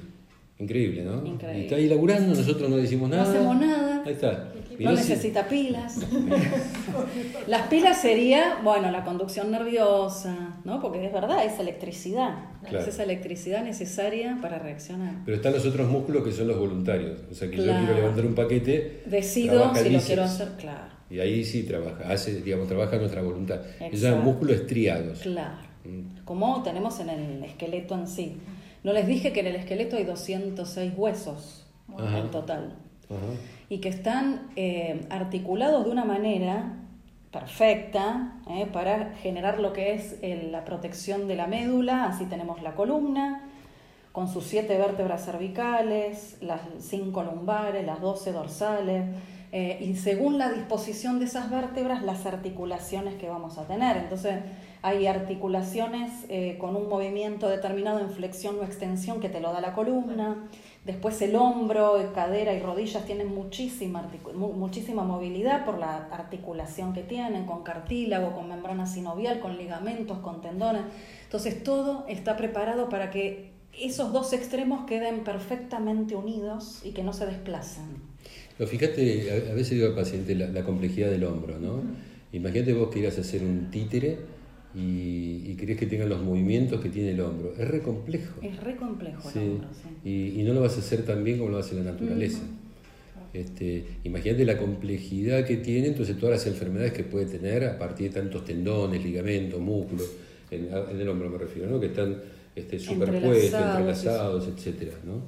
Increíble, 0.60 1.04
¿no? 1.04 1.24
Increíble. 1.26 1.60
Y 1.60 1.64
está 1.66 1.76
ahí 1.76 1.88
laburando, 1.88 2.34
nosotros 2.36 2.70
no 2.70 2.78
decimos 2.78 3.10
No 3.10 3.16
nada. 3.18 3.30
hacemos 3.30 3.56
nada. 3.58 4.04
Ahí 4.06 4.14
está. 4.14 4.50
No 4.80 4.92
necesita 4.92 5.48
pilas. 5.48 6.00
Las 7.48 7.68
pilas 7.68 8.02
sería, 8.02 8.60
bueno, 8.64 8.92
la 8.92 9.04
conducción 9.04 9.52
nerviosa, 9.52 10.60
¿no? 10.66 10.82
Porque 10.82 11.06
es 11.06 11.14
verdad, 11.14 11.44
es 11.46 11.60
electricidad. 11.60 12.36
Claro. 12.62 12.80
Es 12.80 12.88
esa 12.88 13.04
electricidad 13.04 13.64
necesaria 13.64 14.38
para 14.42 14.60
reaccionar. 14.60 15.16
Pero 15.26 15.38
están 15.38 15.54
los 15.54 15.66
otros 15.66 15.90
músculos 15.90 16.24
que 16.24 16.32
son 16.32 16.48
los 16.48 16.60
voluntarios. 16.60 17.22
O 17.32 17.34
sea 17.34 17.50
que 17.50 17.58
yo 17.58 17.64
quiero 17.64 17.96
levantar 17.96 18.26
un 18.26 18.36
paquete. 18.36 19.04
Decido 19.06 19.74
si 19.76 19.90
lo 19.90 20.00
quiero 20.00 20.24
hacer, 20.24 20.50
claro. 20.58 20.98
Y 21.10 21.20
ahí 21.20 21.44
sí 21.46 21.64
trabaja, 21.64 22.12
hace, 22.12 22.42
digamos, 22.42 22.68
trabaja 22.68 22.98
nuestra 22.98 23.22
voluntad. 23.22 23.62
Exacto. 23.66 23.98
llaman 23.98 24.26
músculos 24.26 24.58
estriados. 24.58 25.20
Claro. 25.20 25.68
Mm. 25.86 26.26
Como 26.26 26.62
tenemos 26.64 27.00
en 27.00 27.10
el 27.10 27.44
esqueleto 27.44 27.96
en 27.96 28.08
sí. 28.08 28.38
No 28.84 28.94
les 28.94 29.08
dije 29.08 29.32
que 29.32 29.40
en 29.40 29.48
el 29.48 29.56
esqueleto 29.56 29.96
hay 29.96 30.04
206 30.04 30.94
huesos 30.96 31.66
Ajá. 31.98 32.20
en 32.20 32.32
total. 32.32 32.76
Ajá. 33.10 33.18
Y 33.70 33.80
que 33.80 33.90
están 33.90 34.50
eh, 34.56 35.06
articulados 35.10 35.86
de 35.86 35.92
una 35.92 36.06
manera 36.06 36.74
perfecta 37.32 38.34
eh, 38.50 38.66
para 38.72 39.14
generar 39.22 39.60
lo 39.60 39.74
que 39.74 39.94
es 39.94 40.18
el- 40.22 40.52
la 40.52 40.64
protección 40.66 41.28
de 41.28 41.36
la 41.36 41.48
médula. 41.48 42.06
Así 42.06 42.26
tenemos 42.26 42.62
la 42.62 42.76
columna 42.76 43.44
con 44.14 44.28
sus 44.28 44.46
siete 44.46 44.78
vértebras 44.78 45.26
cervicales, 45.26 46.38
las 46.42 46.62
cinco 46.80 47.24
lumbares, 47.24 47.86
las 47.86 48.02
12 48.02 48.32
dorsales. 48.32 49.04
eh, 49.54 49.78
y 49.82 49.96
según 49.96 50.38
la 50.38 50.50
disposición 50.52 51.20
de 51.20 51.26
esas 51.26 51.50
vértebras, 51.50 52.04
las 52.04 52.26
articulaciones 52.26 53.16
que 53.16 53.30
vamos 53.30 53.58
a 53.58 53.66
tener. 53.66 53.96
Entonces, 53.96 54.36
hay 54.82 55.08
articulaciones 55.08 56.12
eh, 56.28 56.58
con 56.60 56.76
un 56.76 56.90
movimiento 56.90 57.48
determinado 57.48 58.00
en 58.02 58.10
flexión 58.10 58.60
o 58.60 58.64
extensión 58.64 59.22
que 59.22 59.30
te 59.30 59.40
lo 59.40 59.54
da 59.54 59.62
la 59.62 59.72
columna. 59.74 60.50
Después 60.88 61.22
el 61.22 61.36
hombro, 61.36 61.98
cadera 62.16 62.54
y 62.54 62.62
rodillas 62.62 63.06
tienen 63.06 63.28
muchísima, 63.28 64.10
muchísima 64.34 65.04
movilidad 65.04 65.66
por 65.66 65.80
la 65.80 66.08
articulación 66.12 66.94
que 66.94 67.04
tienen, 67.04 67.46
con 67.46 67.64
cartílago, 67.64 68.34
con 68.34 68.48
membrana 68.48 68.88
sinovial, 68.88 69.42
con 69.42 69.58
ligamentos, 69.58 70.20
con 70.20 70.40
tendones. 70.40 70.84
Entonces 71.26 71.62
todo 71.62 72.06
está 72.08 72.38
preparado 72.38 72.88
para 72.88 73.12
que 73.12 73.52
esos 73.78 74.14
dos 74.14 74.32
extremos 74.32 74.86
queden 74.86 75.26
perfectamente 75.26 76.16
unidos 76.16 76.80
y 76.86 76.92
que 76.92 77.04
no 77.04 77.12
se 77.12 77.26
desplacen. 77.26 77.84
Pero 78.58 78.70
fíjate, 78.70 79.50
a, 79.52 79.54
veces 79.54 79.72
digo 79.72 79.88
al 79.88 79.96
paciente 79.96 80.36
la, 80.36 80.48
la 80.48 80.64
complejidad 80.64 81.10
del 81.12 81.26
hombro, 81.26 81.60
¿no? 81.60 81.82
Imagínate 82.32 82.74
vos 82.74 82.90
que 82.90 83.00
irás 83.00 83.18
a 83.18 83.22
hacer 83.22 83.44
un 83.44 83.70
títere 83.72 84.20
y, 84.78 85.44
y 85.48 85.56
querés 85.58 85.78
que 85.78 85.88
tengan 85.88 86.08
los 86.08 86.22
movimientos 86.22 86.80
que 86.80 86.90
tiene 86.90 87.12
el 87.12 87.20
hombro. 87.22 87.54
Es 87.58 87.68
re 87.68 87.82
complejo. 87.82 88.40
Es 88.44 88.62
re 88.64 88.76
complejo 88.76 89.30
el 89.32 89.40
hombro, 89.40 89.70
sí. 89.74 90.10
Y, 90.10 90.40
y 90.40 90.44
no 90.44 90.54
lo 90.54 90.62
vas 90.62 90.76
a 90.78 90.80
hacer 90.80 91.04
tan 91.04 91.24
bien 91.24 91.40
como 91.40 91.50
lo 91.50 91.58
hace 91.58 91.76
la 91.76 91.84
naturaleza. 91.84 92.44
Este, 93.34 93.86
imagínate 94.04 94.46
la 94.46 94.58
complejidad 94.58 95.46
que 95.46 95.58
tiene, 95.58 95.88
entonces 95.88 96.18
todas 96.18 96.38
las 96.38 96.48
enfermedades 96.48 96.94
que 96.94 97.04
puede 97.04 97.26
tener 97.26 97.66
a 97.66 97.78
partir 97.78 98.12
de 98.12 98.22
tantos 98.22 98.46
tendones, 98.46 99.04
ligamentos, 99.04 99.60
músculos, 99.60 100.12
en, 100.50 100.70
en 100.92 101.02
el 101.02 101.10
hombro 101.10 101.30
me 101.30 101.38
refiero, 101.38 101.70
¿no? 101.70 101.80
que 101.80 101.88
están 101.88 102.18
este, 102.56 102.80
superpuestos, 102.80 103.44
Entrelazados, 103.54 103.78
entrelazados, 103.78 104.48
etcétera, 104.48 104.92
¿no? 105.06 105.22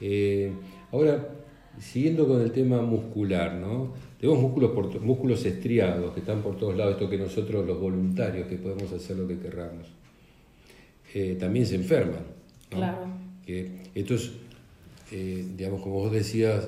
Eh, 0.00 0.52
ahora, 0.92 1.28
siguiendo 1.78 2.26
con 2.26 2.40
el 2.40 2.52
tema 2.52 2.80
muscular, 2.82 3.54
¿no? 3.54 3.92
Tenemos 4.24 4.42
músculos, 4.42 4.70
por 4.70 5.00
músculos 5.02 5.44
estriados 5.44 6.14
que 6.14 6.20
están 6.20 6.40
por 6.40 6.56
todos 6.56 6.74
lados, 6.74 6.94
esto 6.94 7.10
que 7.10 7.18
nosotros 7.18 7.66
los 7.66 7.78
voluntarios 7.78 8.48
que 8.48 8.56
podemos 8.56 8.90
hacer 8.90 9.18
lo 9.18 9.28
que 9.28 9.38
querramos, 9.38 9.86
eh, 11.12 11.36
también 11.38 11.66
se 11.66 11.74
enferman. 11.74 12.22
¿no? 12.70 12.78
Claro. 12.78 13.06
Que 13.44 13.68
estos, 13.94 14.32
eh, 15.12 15.44
digamos, 15.54 15.82
como 15.82 15.96
vos 15.96 16.10
decías, 16.10 16.66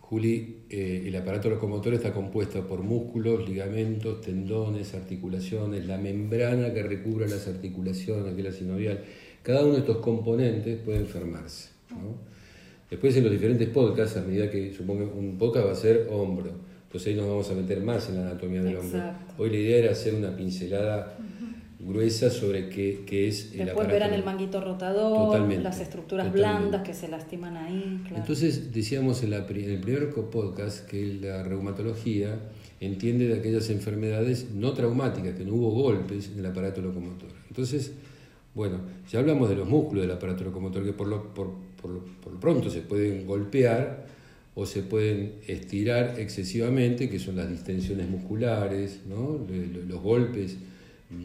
Juli, 0.00 0.56
eh, 0.70 1.04
el 1.06 1.14
aparato 1.14 1.48
locomotor 1.48 1.94
está 1.94 2.12
compuesto 2.12 2.66
por 2.66 2.82
músculos, 2.82 3.48
ligamentos, 3.48 4.20
tendones, 4.20 4.92
articulaciones, 4.94 5.86
la 5.86 5.98
membrana 5.98 6.74
que 6.74 6.82
recubre 6.82 7.28
las 7.28 7.46
articulaciones, 7.46 8.34
que 8.34 8.40
es 8.40 8.44
la 8.44 8.52
sinovial. 8.52 9.04
Cada 9.44 9.62
uno 9.62 9.74
de 9.74 9.80
estos 9.80 9.98
componentes 9.98 10.80
puede 10.80 10.98
enfermarse. 10.98 11.68
¿no? 11.90 12.16
Después 12.90 13.16
en 13.16 13.22
los 13.22 13.32
diferentes 13.32 13.68
podcasts, 13.68 14.16
a 14.16 14.22
medida 14.22 14.50
que 14.50 14.74
supongo 14.74 15.12
un 15.16 15.38
podcast 15.38 15.66
va 15.68 15.72
a 15.72 15.76
ser 15.76 16.08
hombro, 16.10 16.66
entonces 16.88 17.08
ahí 17.08 17.20
nos 17.20 17.28
vamos 17.28 17.50
a 17.50 17.54
meter 17.54 17.82
más 17.82 18.08
en 18.08 18.14
la 18.14 18.30
anatomía 18.30 18.62
del 18.62 18.78
hombro. 18.78 18.98
Exacto. 18.98 19.34
Hoy 19.36 19.50
la 19.50 19.56
idea 19.56 19.76
era 19.76 19.92
hacer 19.92 20.14
una 20.14 20.34
pincelada 20.34 21.18
gruesa 21.78 22.30
sobre 22.30 22.70
qué, 22.70 23.04
qué 23.06 23.28
es 23.28 23.52
el 23.52 23.66
Después 23.66 23.88
verán 23.88 24.14
el 24.14 24.24
manguito 24.24 24.58
rotador, 24.62 25.26
Totalmente, 25.26 25.64
las 25.64 25.80
estructuras 25.80 26.28
totalmente. 26.28 26.58
blandas 26.60 26.88
que 26.88 26.94
se 26.94 27.08
lastiman 27.08 27.58
ahí. 27.58 28.00
Claro. 28.04 28.22
Entonces 28.22 28.72
decíamos 28.72 29.22
en, 29.22 29.30
la 29.30 29.46
en 29.46 29.70
el 29.70 29.80
primer 29.80 30.08
podcast 30.14 30.88
que 30.88 31.18
la 31.20 31.42
reumatología 31.42 32.38
entiende 32.80 33.28
de 33.28 33.38
aquellas 33.38 33.68
enfermedades 33.68 34.48
no 34.54 34.72
traumáticas, 34.72 35.34
que 35.34 35.44
no 35.44 35.56
hubo 35.56 35.70
golpes 35.72 36.30
en 36.32 36.38
el 36.38 36.46
aparato 36.46 36.80
locomotor. 36.80 37.28
Entonces, 37.48 37.92
bueno, 38.54 38.80
ya 39.12 39.18
hablamos 39.18 39.50
de 39.50 39.56
los 39.56 39.68
músculos 39.68 40.06
del 40.06 40.16
aparato 40.16 40.42
locomotor, 40.42 40.82
que 40.86 40.94
por 40.94 41.06
lo, 41.06 41.34
por, 41.34 41.52
por 41.82 42.00
por 42.24 42.32
lo 42.32 42.40
pronto 42.40 42.70
se 42.70 42.80
pueden 42.80 43.26
golpear 43.26 44.06
o 44.60 44.66
se 44.66 44.82
pueden 44.82 45.34
estirar 45.46 46.18
excesivamente, 46.18 47.08
que 47.08 47.20
son 47.20 47.36
las 47.36 47.48
distensiones 47.48 48.10
musculares, 48.10 49.02
¿no? 49.08 49.38
Los 49.86 50.02
golpes, 50.02 50.56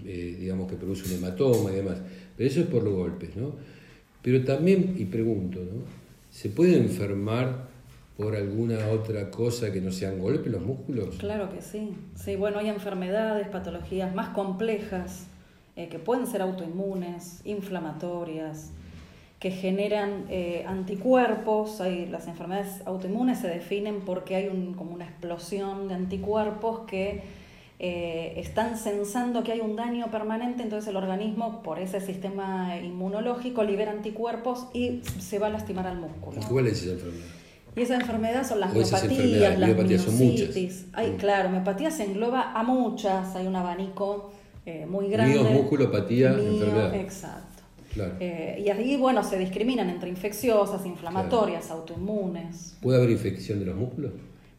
eh, 0.05 0.37
digamos 0.39 0.69
que 0.69 0.75
produce 0.75 1.07
un 1.09 1.17
hematoma 1.17 1.71
y 1.71 1.77
demás. 1.77 1.97
Pero 2.37 2.47
eso 2.47 2.59
es 2.59 2.67
por 2.67 2.83
los 2.83 2.93
golpes, 2.93 3.35
¿no? 3.35 3.55
Pero 4.21 4.43
también, 4.43 4.93
y 4.99 5.05
pregunto, 5.05 5.61
¿no? 5.61 5.81
¿Se 6.29 6.49
puede 6.49 6.77
enfermar 6.77 7.69
por 8.17 8.35
alguna 8.35 8.89
otra 8.89 9.31
cosa 9.31 9.73
que 9.73 9.81
no 9.81 9.91
sean 9.91 10.19
golpes 10.19 10.51
los 10.51 10.61
músculos? 10.61 11.15
Claro 11.17 11.49
que 11.49 11.63
sí. 11.63 11.89
Sí, 12.13 12.35
bueno, 12.35 12.59
hay 12.59 12.69
enfermedades, 12.69 13.47
patologías 13.47 14.13
más 14.13 14.29
complejas 14.29 15.25
eh, 15.75 15.89
que 15.89 15.97
pueden 15.97 16.27
ser 16.27 16.43
autoinmunes, 16.43 17.41
inflamatorias, 17.45 18.69
que 19.43 19.51
generan 19.51 20.23
eh, 20.29 20.63
anticuerpos. 20.65 21.81
Hay, 21.81 22.05
las 22.05 22.29
enfermedades 22.29 22.81
autoinmunes 22.85 23.39
se 23.39 23.49
definen 23.49 23.99
porque 24.05 24.37
hay 24.37 24.47
un, 24.47 24.73
como 24.73 24.93
una 24.93 25.03
explosión 25.03 25.89
de 25.89 25.95
anticuerpos 25.95 26.85
que 26.87 27.21
eh, 27.79 28.35
están 28.37 28.77
sensando 28.77 29.43
que 29.43 29.51
hay 29.51 29.59
un 29.59 29.75
daño 29.75 30.09
permanente, 30.11 30.63
entonces 30.63 30.87
el 30.89 30.95
organismo, 30.95 31.61
por 31.61 31.77
ese 31.79 31.99
sistema 31.99 32.77
inmunológico, 32.81 33.65
libera 33.65 33.91
anticuerpos 33.91 34.67
y 34.73 35.01
se 35.19 35.39
va 35.39 35.47
a 35.47 35.49
lastimar 35.49 35.87
al 35.87 35.99
músculo. 35.99 36.39
¿Y 36.41 36.45
¿Cuál 36.45 36.67
es 36.67 36.81
esa 36.81 36.93
enfermedad? 36.93 37.25
Y 37.75 37.81
esa 37.81 37.95
enfermedad 37.95 38.47
son 38.47 38.61
las 38.61 38.71
O 38.71 38.75
miopatías, 38.75 39.59
las 39.59 39.67
miopatías 39.69 40.01
son 40.03 40.13
muchas. 40.19 40.39
miositis. 40.55 40.85
Hay, 40.93 41.09
Mm. 41.11 41.17
claro, 41.17 41.49
miopatía 41.49 41.91
se 41.91 42.05
engloba 42.05 42.53
a 42.53 42.63
muchas, 42.63 43.35
hay 43.35 43.45
un 43.45 43.57
abanico 43.57 44.31
eh, 44.65 44.85
muy 44.85 45.09
grande. 45.09 45.33
Míos, 45.37 45.51
músculopatía, 45.51 46.29
Mío, 46.31 46.47
enfermedad. 46.53 46.95
Exacto. 46.95 47.52
Claro. 47.93 48.15
Eh, 48.19 48.63
y 48.65 48.69
ahí, 48.69 48.97
bueno, 48.97 49.23
se 49.23 49.37
discriminan 49.37 49.89
entre 49.89 50.09
infecciosas, 50.09 50.85
inflamatorias, 50.85 51.69
autoinmunes. 51.71 52.75
¿Puede 52.81 52.97
haber 52.97 53.11
infección 53.11 53.59
de 53.59 53.65
los 53.65 53.75
músculos? 53.75 54.11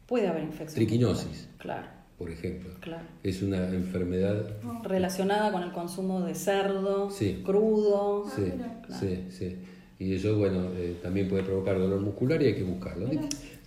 Puede 0.06 0.28
haber 0.28 0.42
infección. 0.44 0.74
Triquinosis. 0.76 1.48
Claro, 1.58 1.86
Por 2.18 2.30
ejemplo. 2.30 2.70
claro. 2.80 3.02
Es 3.22 3.42
una 3.42 3.66
enfermedad. 3.68 4.46
Relacionada 4.84 5.50
con 5.50 5.62
el 5.62 5.72
consumo 5.72 6.20
de 6.20 6.34
cerdo, 6.34 7.10
Sí. 7.10 7.42
crudo. 7.44 8.26
Sí, 8.34 8.52
sí, 9.00 9.24
sí. 9.30 9.56
Y 9.98 10.14
eso, 10.14 10.36
bueno, 10.38 10.68
eh, 10.76 10.98
también 11.02 11.28
puede 11.28 11.42
provocar 11.42 11.78
dolor 11.78 12.00
muscular 12.00 12.40
y 12.42 12.46
hay 12.46 12.54
que 12.54 12.62
buscarlo. 12.64 13.06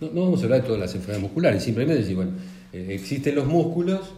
No, 0.00 0.10
no 0.12 0.22
vamos 0.22 0.40
a 0.40 0.44
hablar 0.44 0.60
de 0.60 0.66
todas 0.66 0.80
las 0.80 0.94
enfermedades 0.94 1.22
musculares, 1.22 1.62
simplemente 1.62 2.00
decir, 2.00 2.16
bueno, 2.16 2.32
eh, 2.72 2.86
existen 2.90 3.34
los 3.34 3.46
músculos 3.46 4.14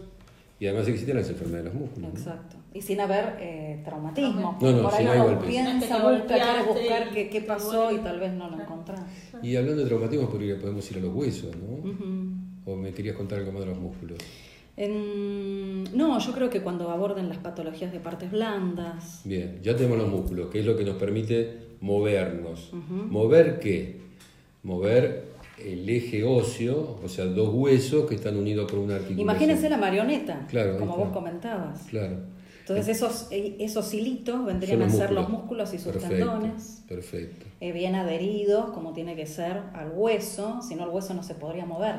y 0.59 0.67
además 0.67 0.87
existen 0.89 1.17
las 1.17 1.29
enfermedades 1.31 1.65
de 1.65 1.71
los 1.71 1.81
músculos. 1.81 2.13
¿no? 2.27 2.60
Y 2.73 2.83
sin 2.83 3.01
haber 3.01 3.37
eh, 3.41 3.81
traumatismo. 3.85 4.57
No, 4.61 4.71
no, 4.73 4.83
Por 4.83 4.93
ahí 4.95 4.99
si 4.99 5.05
no 5.05 5.11
hay 5.13 5.19
uno 5.19 5.29
golpes. 5.31 5.49
piensa, 5.51 6.09
busca, 6.11 6.27
quiere 6.27 6.63
buscar 6.69 7.11
qué, 7.13 7.29
qué 7.29 7.41
pasó 7.41 7.91
y 7.91 7.99
tal 7.99 8.21
vez 8.21 8.33
no 8.33 8.49
lo 8.49 8.61
encontrás. 8.61 9.01
Y 9.43 9.57
hablando 9.57 9.83
de 9.83 9.89
traumatismos, 9.89 10.31
podría- 10.31 10.57
podemos 10.59 10.89
ir 10.91 10.99
a 10.99 11.01
los 11.01 11.15
huesos, 11.15 11.51
¿no? 11.57 12.73
¿O 12.73 12.77
me 12.77 12.93
querías 12.93 13.17
contar 13.17 13.39
algo 13.41 13.51
más 13.53 13.61
de 13.63 13.67
los 13.71 13.79
músculos? 13.79 14.19
En- 14.77 15.85
No, 15.97 16.19
yo 16.19 16.33
creo 16.33 16.49
que 16.49 16.61
cuando 16.63 16.91
aborden 16.91 17.29
las 17.29 17.39
patologías 17.39 17.93
de 17.93 17.99
partes 18.01 18.31
blandas, 18.31 19.23
Bien, 19.25 19.59
ya 19.63 19.75
tenemos 19.75 19.99
los 19.99 20.09
músculos, 20.09 20.49
que 20.51 20.61
es 20.61 20.67
lo 20.67 20.77
que 20.77 20.85
nos 20.85 20.97
permite 20.97 21.59
movernos. 21.81 22.71
¿Mover 22.73 23.59
qué? 23.59 23.99
Mover 24.63 25.25
el 25.59 25.89
eje 25.89 26.23
óseo, 26.25 26.99
o 27.03 27.09
sea, 27.09 27.25
dos 27.27 27.51
huesos 27.53 28.07
que 28.09 28.15
están 28.15 28.37
unidos 28.37 28.71
por 28.71 28.79
una 28.79 28.95
articulación. 28.95 29.21
imagínense 29.29 29.69
la 29.69 29.77
marioneta, 29.77 30.47
Claro, 30.49 30.79
como 30.79 30.97
vos 30.97 31.09
comentabas. 31.11 31.83
Claro. 31.89 32.17
Entonces 32.61 32.89
esos, 32.97 33.27
eh, 33.31 33.57
esos 33.59 33.93
hilitos 33.93 34.45
vendrían 34.45 34.83
a 34.83 34.91
ser 34.91 35.13
los 35.13 35.29
músculos. 35.29 35.75
y 35.75 35.79
sus 35.79 35.93
Perfecto, 35.93 36.17
tendones, 36.17 36.83
Perfecto. 36.89 37.47
eh, 37.61 37.73
bien 37.73 37.95
adheridos, 37.95 38.71
como 38.71 38.93
tiene 38.93 39.17
que 39.17 39.27
ser 39.27 39.61
al 39.75 39.93
hueso, 39.95 40.61
si 40.67 40.75
no 40.75 40.85
el 40.85 40.91
hueso 40.91 41.15
no 41.15 41.23
se 41.23 41.35
podría 41.35 41.67
mover. 41.67 41.97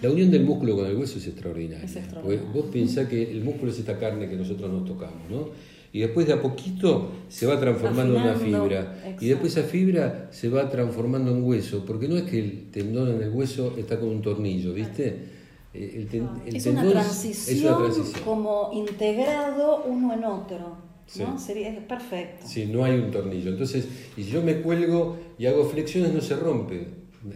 La 0.00 0.10
unión 0.10 0.30
del 0.30 0.44
músculo 0.44 0.76
con 0.76 0.86
el 0.86 0.96
hueso 0.96 1.18
es 1.18 1.26
extraordinaria. 1.26 1.84
Es 1.84 1.96
extraordinaria. 1.96 2.42
Porque 2.44 2.58
Vos 2.60 2.70
pensás 2.72 3.08
que 3.08 3.30
el 3.32 3.42
músculo 3.42 3.72
es 3.72 3.78
esta 3.80 3.98
carne 3.98 4.28
que 4.28 4.36
nosotros 4.36 4.70
nos 4.70 4.84
tocamos, 4.84 5.28
¿no? 5.28 5.48
Y 5.92 6.00
después 6.00 6.26
de 6.26 6.34
a 6.34 6.42
poquito 6.42 7.10
se 7.28 7.46
va 7.46 7.58
transformando 7.58 8.14
en 8.14 8.22
una 8.22 8.34
fibra. 8.34 8.80
exacto. 8.80 9.24
Y 9.24 9.28
después 9.28 9.56
esa 9.56 9.66
fibra 9.66 10.28
se 10.30 10.48
va 10.50 10.68
transformando 10.70 11.32
en 11.32 11.42
hueso. 11.42 11.84
Porque 11.84 12.06
no 12.06 12.16
es 12.16 12.24
que 12.24 12.38
el 12.38 12.70
tendón 12.70 13.08
en 13.10 13.22
el 13.22 13.30
hueso 13.30 13.74
está 13.76 13.98
con 13.98 14.10
un 14.10 14.22
tornillo, 14.22 14.72
¿viste? 14.74 15.37
Eh, 15.80 15.92
El, 15.96 16.06
ten- 16.08 16.28
el 16.46 16.56
es, 16.56 16.66
una 16.66 16.80
es 16.82 16.82
una 16.82 16.90
transición. 16.90 17.76
como 18.24 18.70
integrado 18.72 19.84
uno 19.86 20.12
en 20.14 20.24
otro. 20.24 20.58
¿no? 20.58 20.88
Sí. 21.06 21.22
Sería, 21.38 21.70
es 21.70 21.78
perfecto. 21.84 22.46
Sí, 22.46 22.66
no 22.66 22.84
hay 22.84 22.98
un 22.98 23.10
tornillo. 23.10 23.50
Entonces, 23.50 23.86
y 24.16 24.24
si 24.24 24.30
yo 24.30 24.42
me 24.42 24.60
cuelgo 24.60 25.16
y 25.38 25.46
hago 25.46 25.64
flexiones, 25.64 26.12
no 26.12 26.20
se 26.20 26.36
rompe 26.36 26.86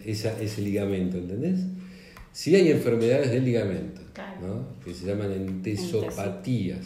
esa- 0.05 0.39
ese 0.41 0.61
ligamento, 0.61 1.17
¿entendés? 1.17 1.59
Sí 2.31 2.55
hay 2.55 2.69
enfermedades 2.69 3.31
del 3.31 3.45
ligamento, 3.45 4.01
Claro. 4.13 4.47
¿no? 4.47 4.83
que 4.83 4.93
se 4.93 5.05
llaman 5.05 5.31
entesopatías. 5.31 6.85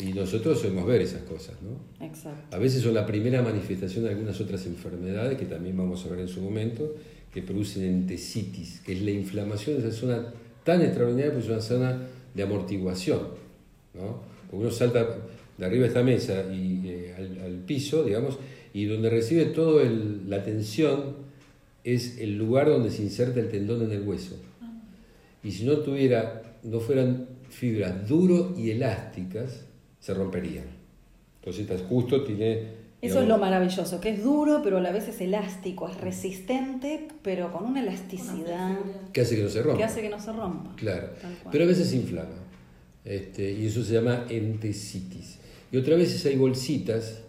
Y 0.00 0.12
nosotros 0.12 0.60
solemos 0.60 0.86
ver 0.86 1.02
esas 1.02 1.22
cosas, 1.22 1.56
¿no? 1.62 2.04
Exacto. 2.06 2.56
A 2.56 2.58
veces 2.60 2.82
son 2.82 2.94
la 2.94 3.04
primera 3.04 3.42
manifestación 3.42 4.04
de 4.04 4.10
algunas 4.10 4.40
otras 4.40 4.64
enfermedades 4.66 5.36
que 5.36 5.44
también 5.46 5.76
vamos 5.76 6.04
a 6.06 6.08
ver 6.10 6.20
en 6.20 6.28
su 6.28 6.40
momento, 6.40 6.94
que 7.34 7.42
producen 7.42 7.82
entesitis, 7.84 8.80
que 8.80 8.92
es 8.92 9.02
la 9.02 9.10
inflamación 9.10 9.80
de 9.82 9.88
esa 9.88 9.96
zona 9.98 10.32
tan 10.68 10.82
extraordinaria, 10.82 11.32
porque 11.32 11.46
es 11.46 11.50
una 11.50 11.62
zona 11.62 11.98
de 12.34 12.42
amortiguación. 12.42 13.20
¿no? 13.94 14.20
Porque 14.50 14.66
uno 14.66 14.70
salta 14.70 15.16
de 15.56 15.64
arriba 15.64 15.84
de 15.84 15.88
esta 15.88 16.02
mesa 16.02 16.44
y 16.52 16.82
eh, 16.84 17.14
al, 17.42 17.62
piso, 17.66 18.04
digamos, 18.04 18.38
y 18.74 18.84
donde 18.84 19.08
recibe 19.08 19.46
toda 19.46 19.82
la 20.26 20.44
tensión 20.44 21.16
es 21.84 22.18
el 22.18 22.36
lugar 22.36 22.68
donde 22.68 22.90
se 22.90 23.02
inserta 23.02 23.40
el 23.40 23.48
tendón 23.48 23.80
en 23.80 23.92
el 23.92 24.02
hueso. 24.02 24.36
Y 25.42 25.52
si 25.52 25.64
no 25.64 25.78
tuviera, 25.78 26.58
no 26.62 26.80
fueran 26.80 27.28
fibras 27.48 28.06
duro 28.06 28.54
y 28.54 28.70
elásticas, 28.70 29.64
se 30.00 30.12
romperían. 30.12 30.66
Entonces, 31.40 31.80
justo 31.88 32.24
tiene. 32.24 32.76
Eso 33.00 33.20
digamos, 33.20 33.22
es 33.22 33.28
lo 33.28 33.38
maravilloso, 33.38 34.00
que 34.00 34.10
es 34.10 34.24
duro, 34.24 34.60
pero 34.62 34.78
a 34.78 34.80
la 34.80 34.90
vez 34.90 35.06
es 35.06 35.20
elástico, 35.20 35.88
es 35.88 36.00
resistente, 36.00 37.06
pero 37.22 37.52
con 37.52 37.64
una 37.64 37.80
elasticidad 37.80 38.76
que 39.12 39.20
hace 39.20 39.36
que 39.36 39.42
no 39.44 39.48
se 39.48 39.62
rompa. 39.62 39.78
que 39.78 39.84
hace 39.84 40.02
que 40.02 40.08
no 40.08 40.20
se 40.20 40.32
rompa. 40.32 40.74
Claro. 40.74 41.10
Pero 41.52 41.64
a 41.64 41.66
veces 41.68 41.88
se 41.90 41.96
inflama. 41.96 42.34
Este, 43.04 43.52
y 43.52 43.66
eso 43.66 43.84
se 43.84 43.94
llama 43.94 44.26
entesitis. 44.28 45.38
Y 45.70 45.76
otras 45.76 45.96
veces 45.96 46.26
hay 46.26 46.36
bolsitas. 46.36 47.20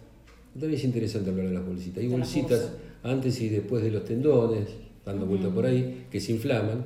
También 0.52 0.74
es 0.74 0.84
interesante 0.84 1.30
hablar 1.30 1.46
de 1.46 1.54
las 1.54 1.64
bolsitas. 1.64 1.98
Hay 1.98 2.08
De 2.08 2.16
bolsitas 2.16 2.70
antes 3.04 3.40
y 3.40 3.48
después 3.48 3.82
de 3.84 3.92
los 3.92 4.04
tendones, 4.04 4.68
dando 5.06 5.26
vuelta 5.26 5.48
por 5.50 5.66
ahí, 5.66 6.06
que 6.10 6.20
se 6.20 6.32
inflaman. 6.32 6.84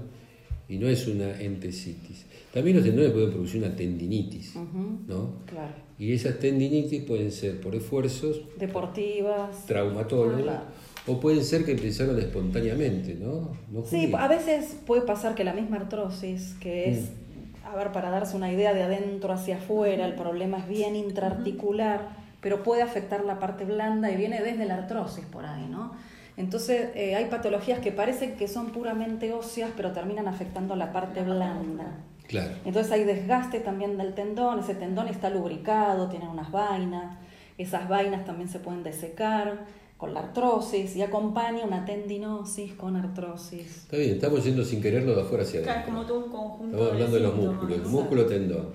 Y 0.68 0.76
no 0.76 0.88
es 0.88 1.06
una 1.08 1.40
entesitis. 1.40 2.26
También 2.54 2.76
los 2.76 2.86
tendones 2.86 3.10
pueden 3.10 3.30
producir 3.32 3.62
una 3.62 3.74
tendinitis. 3.74 4.54
¿no? 4.54 5.32
Claro. 5.44 5.72
Y 5.98 6.12
esas 6.12 6.38
tendinitis 6.38 7.02
pueden 7.02 7.30
ser 7.32 7.60
por 7.60 7.74
esfuerzos, 7.74 8.40
Deportivas. 8.58 9.66
traumatólogos, 9.66 10.42
Claro. 10.42 10.62
o 11.08 11.20
pueden 11.20 11.44
ser 11.44 11.64
que 11.64 11.72
empezaron 11.72 12.18
espontáneamente, 12.18 13.14
¿no? 13.16 13.50
¿No, 13.72 13.84
Sí, 13.84 14.10
a 14.16 14.28
veces 14.28 14.76
puede 14.86 15.02
pasar 15.02 15.34
que 15.34 15.42
la 15.44 15.52
misma 15.52 15.76
artrosis, 15.78 16.54
que 16.60 16.90
es, 16.90 17.00
Mm. 17.10 17.66
a 17.66 17.76
ver, 17.76 17.92
para 17.92 18.10
darse 18.10 18.36
una 18.36 18.52
idea 18.52 18.72
de 18.72 18.82
adentro 18.84 19.32
hacia 19.32 19.56
afuera, 19.56 20.06
el 20.06 20.14
problema 20.14 20.58
es 20.58 20.68
bien 20.68 20.94
intraarticular, 20.96 22.08
pero 22.40 22.62
puede 22.62 22.82
afectar 22.82 23.24
la 23.24 23.38
parte 23.40 23.64
blanda 23.64 24.10
y 24.12 24.16
viene 24.16 24.42
desde 24.42 24.64
la 24.64 24.76
artrosis 24.76 25.24
por 25.26 25.44
ahí, 25.44 25.66
¿no? 25.68 25.92
Entonces, 26.36 26.88
eh, 26.94 27.14
hay 27.14 27.26
patologías 27.26 27.78
que 27.80 27.92
parecen 27.92 28.34
que 28.36 28.48
son 28.48 28.70
puramente 28.72 29.32
óseas, 29.32 29.70
pero 29.76 29.92
terminan 29.92 30.26
afectando 30.28 30.74
la 30.76 30.92
parte 30.92 31.22
blanda. 31.22 31.98
Claro. 32.28 32.54
Entonces 32.64 32.92
hay 32.92 33.04
desgaste 33.04 33.60
también 33.60 33.98
del 33.98 34.14
tendón, 34.14 34.58
ese 34.58 34.74
tendón 34.74 35.08
está 35.08 35.30
lubricado, 35.30 36.08
tiene 36.08 36.28
unas 36.28 36.50
vainas, 36.50 37.18
esas 37.58 37.88
vainas 37.88 38.24
también 38.24 38.48
se 38.48 38.58
pueden 38.58 38.82
desecar, 38.82 39.66
con 39.96 40.12
la 40.12 40.20
artrosis 40.20 40.96
y 40.96 41.02
acompaña 41.02 41.64
una 41.64 41.84
tendinosis 41.84 42.74
con 42.74 42.96
artrosis. 42.96 43.84
Está 43.84 43.96
bien, 43.96 44.10
estamos 44.10 44.44
yendo 44.44 44.64
sin 44.64 44.82
quererlo 44.82 45.14
de 45.14 45.22
afuera 45.22 45.44
hacia 45.44 45.60
adentro. 45.60 45.84
como 45.86 46.06
todo 46.06 46.24
un 46.24 46.30
conjunto 46.30 46.76
Estamos 46.76 46.92
hablando 46.92 47.16
de 47.16 47.22
los 47.22 47.34
músculos, 47.34 47.78
el 47.78 47.86
músculo 47.86 48.26
tendón. 48.26 48.66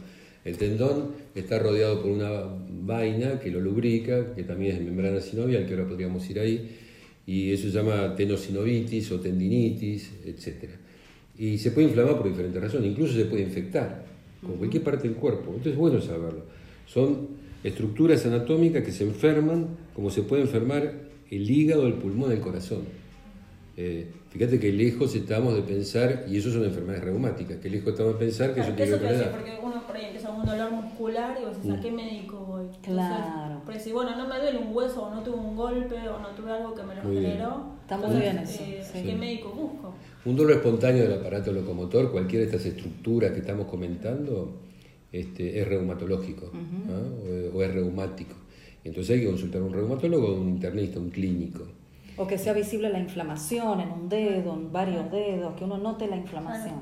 El 0.46 0.58
tendón 0.58 1.12
está 1.36 1.60
rodeado 1.60 2.02
por 2.02 2.12
una 2.12 2.32
vaina 2.68 3.40
que 3.40 3.52
lo 3.52 3.60
lubrica, 3.60 4.34
que 4.34 4.44
también 4.44 4.78
es 4.78 4.82
membrana 4.82 5.20
sinovial, 5.20 5.66
que 5.66 5.74
ahora 5.74 5.88
podríamos 5.88 6.28
ir 6.30 6.40
ahí, 6.40 6.80
y 7.26 7.54
eso 7.54 7.70
se 7.70 7.72
llama 7.72 8.16
tenosinovitis 8.16 9.12
o 9.12 9.20
tendinitis, 9.20 10.12
etc. 10.26 10.70
Y 11.40 11.58
se 11.58 11.72
puede 11.72 11.88
inflamar 11.88 12.18
por 12.18 12.28
diferentes 12.28 12.62
razones, 12.62 12.92
incluso 12.92 13.14
se 13.14 13.26
puede 13.26 13.44
infectar 13.44 14.06
con 14.46 14.58
cualquier 14.58 14.84
parte 14.84 15.08
del 15.08 15.16
cuerpo. 15.16 15.46
Entonces 15.48 15.72
es 15.72 15.78
bueno 15.78 16.02
saberlo. 16.02 16.44
Son 16.86 17.30
estructuras 17.64 18.26
anatómicas 18.26 18.84
que 18.84 18.92
se 18.92 19.06
enferman, 19.06 19.68
como 19.96 20.12
se 20.12 20.24
puede 20.24 20.42
enfermar 20.42 20.94
el 21.32 21.50
hígado, 21.50 21.88
el 21.88 21.94
pulmón, 21.94 22.34
el 22.34 22.42
corazón. 22.42 22.82
Eh, 23.78 24.08
fíjate 24.30 24.60
que 24.60 24.72
lejos 24.72 25.16
estamos 25.16 25.56
de 25.56 25.62
pensar, 25.62 26.26
y 26.30 26.38
eso 26.38 26.52
son 26.52 26.64
enfermedades 26.66 27.04
reumáticas, 27.04 27.58
que 27.58 27.70
lejos 27.70 27.90
estamos 27.94 28.14
de 28.14 28.20
pensar 28.26 28.54
que 28.54 28.62
eso 28.62 28.70
Claro, 28.70 28.76
tiene 28.76 28.92
eso 28.92 29.00
que 29.00 29.06
ver 29.08 29.14
decía, 29.18 29.32
con 29.32 29.40
la 29.42 29.48
edad. 29.48 29.60
porque 29.60 29.66
uno 29.78 29.88
por 29.88 29.96
ahí 29.96 30.06
empieza 30.06 30.28
con 30.30 30.40
un 30.42 30.46
dolor 30.46 30.72
muscular 30.72 31.38
y 31.42 31.46
vos 31.46 31.56
decís, 31.56 31.72
Mm. 31.72 31.74
¿a 31.74 31.82
qué 31.82 31.92
médico 31.92 32.38
voy? 32.48 32.66
Claro. 32.84 33.62
Por 33.66 33.74
decir, 33.74 33.94
bueno, 33.94 34.16
no 34.16 34.28
me 34.28 34.40
duele 34.40 34.58
un 34.60 34.76
hueso, 34.76 35.04
o 35.04 35.14
no 35.14 35.22
tuve 35.24 35.36
un 35.38 35.56
golpe, 35.56 35.96
o 35.96 36.20
no 36.20 36.30
tuve 36.36 36.52
algo 36.52 36.74
que 36.76 36.84
me 36.84 36.96
lo 36.96 37.04
Muy 37.04 37.16
generó. 37.22 37.80
Está 37.82 37.98
muy 37.98 38.20
bien 38.22 38.38
eso, 38.38 38.64
eh, 38.64 38.84
sí. 38.94 39.02
¿Qué 39.04 39.16
médico 39.16 39.50
busco? 39.50 39.94
Un 40.26 40.36
dolor 40.36 40.52
espontáneo 40.54 41.04
del 41.04 41.14
aparato 41.20 41.52
locomotor, 41.52 42.12
cualquiera 42.12 42.46
de 42.46 42.52
estas 42.52 42.66
estructuras 42.68 43.32
que 43.32 43.40
estamos 43.40 43.66
comentando, 43.68 44.62
este, 45.12 45.60
es 45.60 45.68
reumatológico 45.68 46.52
¿ah? 46.54 47.24
o, 47.26 47.28
es- 47.34 47.52
o 47.56 47.64
es 47.64 47.74
reumático. 47.74 48.36
Entonces 48.84 49.16
hay 49.16 49.22
que 49.24 49.28
consultar 49.28 49.62
a 49.62 49.66
un 49.66 49.74
reumatólogo 49.74 50.28
o 50.28 50.40
un 50.42 50.50
internista, 50.50 51.00
un 51.00 51.10
clínico. 51.10 51.64
O 52.22 52.28
que 52.28 52.38
sea 52.38 52.52
visible 52.54 52.90
la 52.90 53.00
inflamación 53.00 53.80
en 53.80 53.90
un 53.92 54.10
dedo, 54.10 54.54
en 54.54 54.72
varios 54.74 55.10
dedos, 55.10 55.56
que 55.56 55.64
uno 55.64 55.78
note 55.78 56.06
la 56.06 56.18
inflamación. 56.18 56.76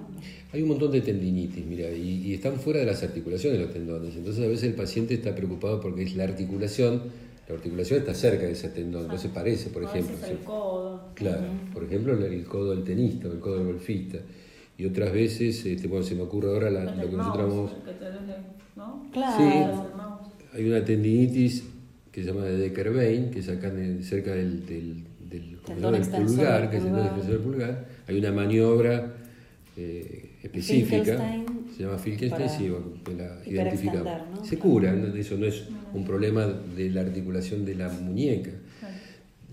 Hay 0.52 0.64
un 0.64 0.70
montón 0.70 0.92
de 0.92 1.02
tendinitis, 1.02 1.64
mira, 1.64 1.92
y, 1.92 2.24
y 2.28 2.34
están 2.34 2.56
fuera 2.56 2.80
de 2.80 2.88
las 2.88 3.04
articulaciones 3.04 3.60
los 3.60 3.72
tendones. 3.72 4.16
Entonces 4.16 4.44
a 4.44 4.48
veces 4.48 4.64
el 4.70 4.74
paciente 4.74 5.14
está 5.14 5.36
preocupado 5.36 5.80
porque 5.80 6.02
es 6.04 6.16
la 6.16 6.24
articulación, 6.24 7.04
la 7.48 7.54
articulación 7.56 8.00
está 8.00 8.16
cerca 8.16 8.46
de 8.48 8.54
ese 8.54 8.70
tendón, 8.70 9.08
no 9.08 9.18
se 9.18 9.30
parece, 9.30 9.70
por 9.70 9.84
a 9.86 9.90
ejemplo. 9.90 10.16
veces 10.16 10.32
el 10.32 10.38
codo. 10.40 11.02
Claro, 11.14 11.44
por 11.72 11.84
ejemplo 11.84 12.14
el, 12.26 12.44
codo 12.46 12.72
del 12.72 12.84
tenista 12.84 13.28
o 13.28 13.32
el 13.32 13.40
codo 13.40 13.58
del 13.60 13.68
golfista. 13.68 14.18
Y 14.76 14.86
otras 14.86 15.12
veces, 15.14 15.64
este, 15.66 15.88
bueno, 15.88 16.04
se 16.04 16.16
me 16.16 16.24
ocurre 16.24 16.50
ahora 16.50 16.70
la- 16.72 16.96
lo 16.96 17.10
que 17.10 17.16
nosotros. 17.16 17.72
Claro. 19.12 19.38
Sí. 19.38 20.58
Hay 20.58 20.68
una 20.68 20.84
tendinitis 20.84 21.64
que 22.12 22.24
se 22.24 22.28
llama 22.28 22.46
de 22.46 22.58
Decker-Vein, 22.58 23.30
que 23.32 23.40
es 23.40 23.50
acá 23.50 23.68
en 23.70 23.80
el- 23.80 24.04
cerca 24.04 24.34
del, 24.34 24.66
del, 24.66 25.04
del- 25.30 25.58
¿cómo 25.64 25.68
se 25.68 25.74
Tendón 25.74 25.94
llama? 25.94 26.06
del 26.18 26.26
pulgar, 26.26 26.70
que 26.70 26.78
es 26.78 26.84
el 26.84 26.90
extensor 27.00 27.32
del 27.32 27.40
pulgar. 27.40 27.86
Hay 28.08 28.18
una 28.20 28.32
maniobra 28.32 29.14
eh, 29.76 30.32
específica, 30.44 31.44
se 31.76 31.84
llama 31.84 31.98
Finkelstein, 31.98 32.50
sí, 32.50 32.72
que 33.06 33.14
la 33.14 33.38
identificamos. 33.46 34.30
¿no? 34.40 34.46
Se 34.46 34.58
cura, 34.58 34.92
¿no? 34.94 35.16
eso 35.16 35.38
no 35.38 35.46
es 35.46 35.66
un 35.94 36.04
problema 36.04 36.46
de 36.48 36.90
la 36.90 37.02
articulación 37.02 37.64
de 37.66 37.76
la 37.76 37.90
muñeca. 37.90 38.52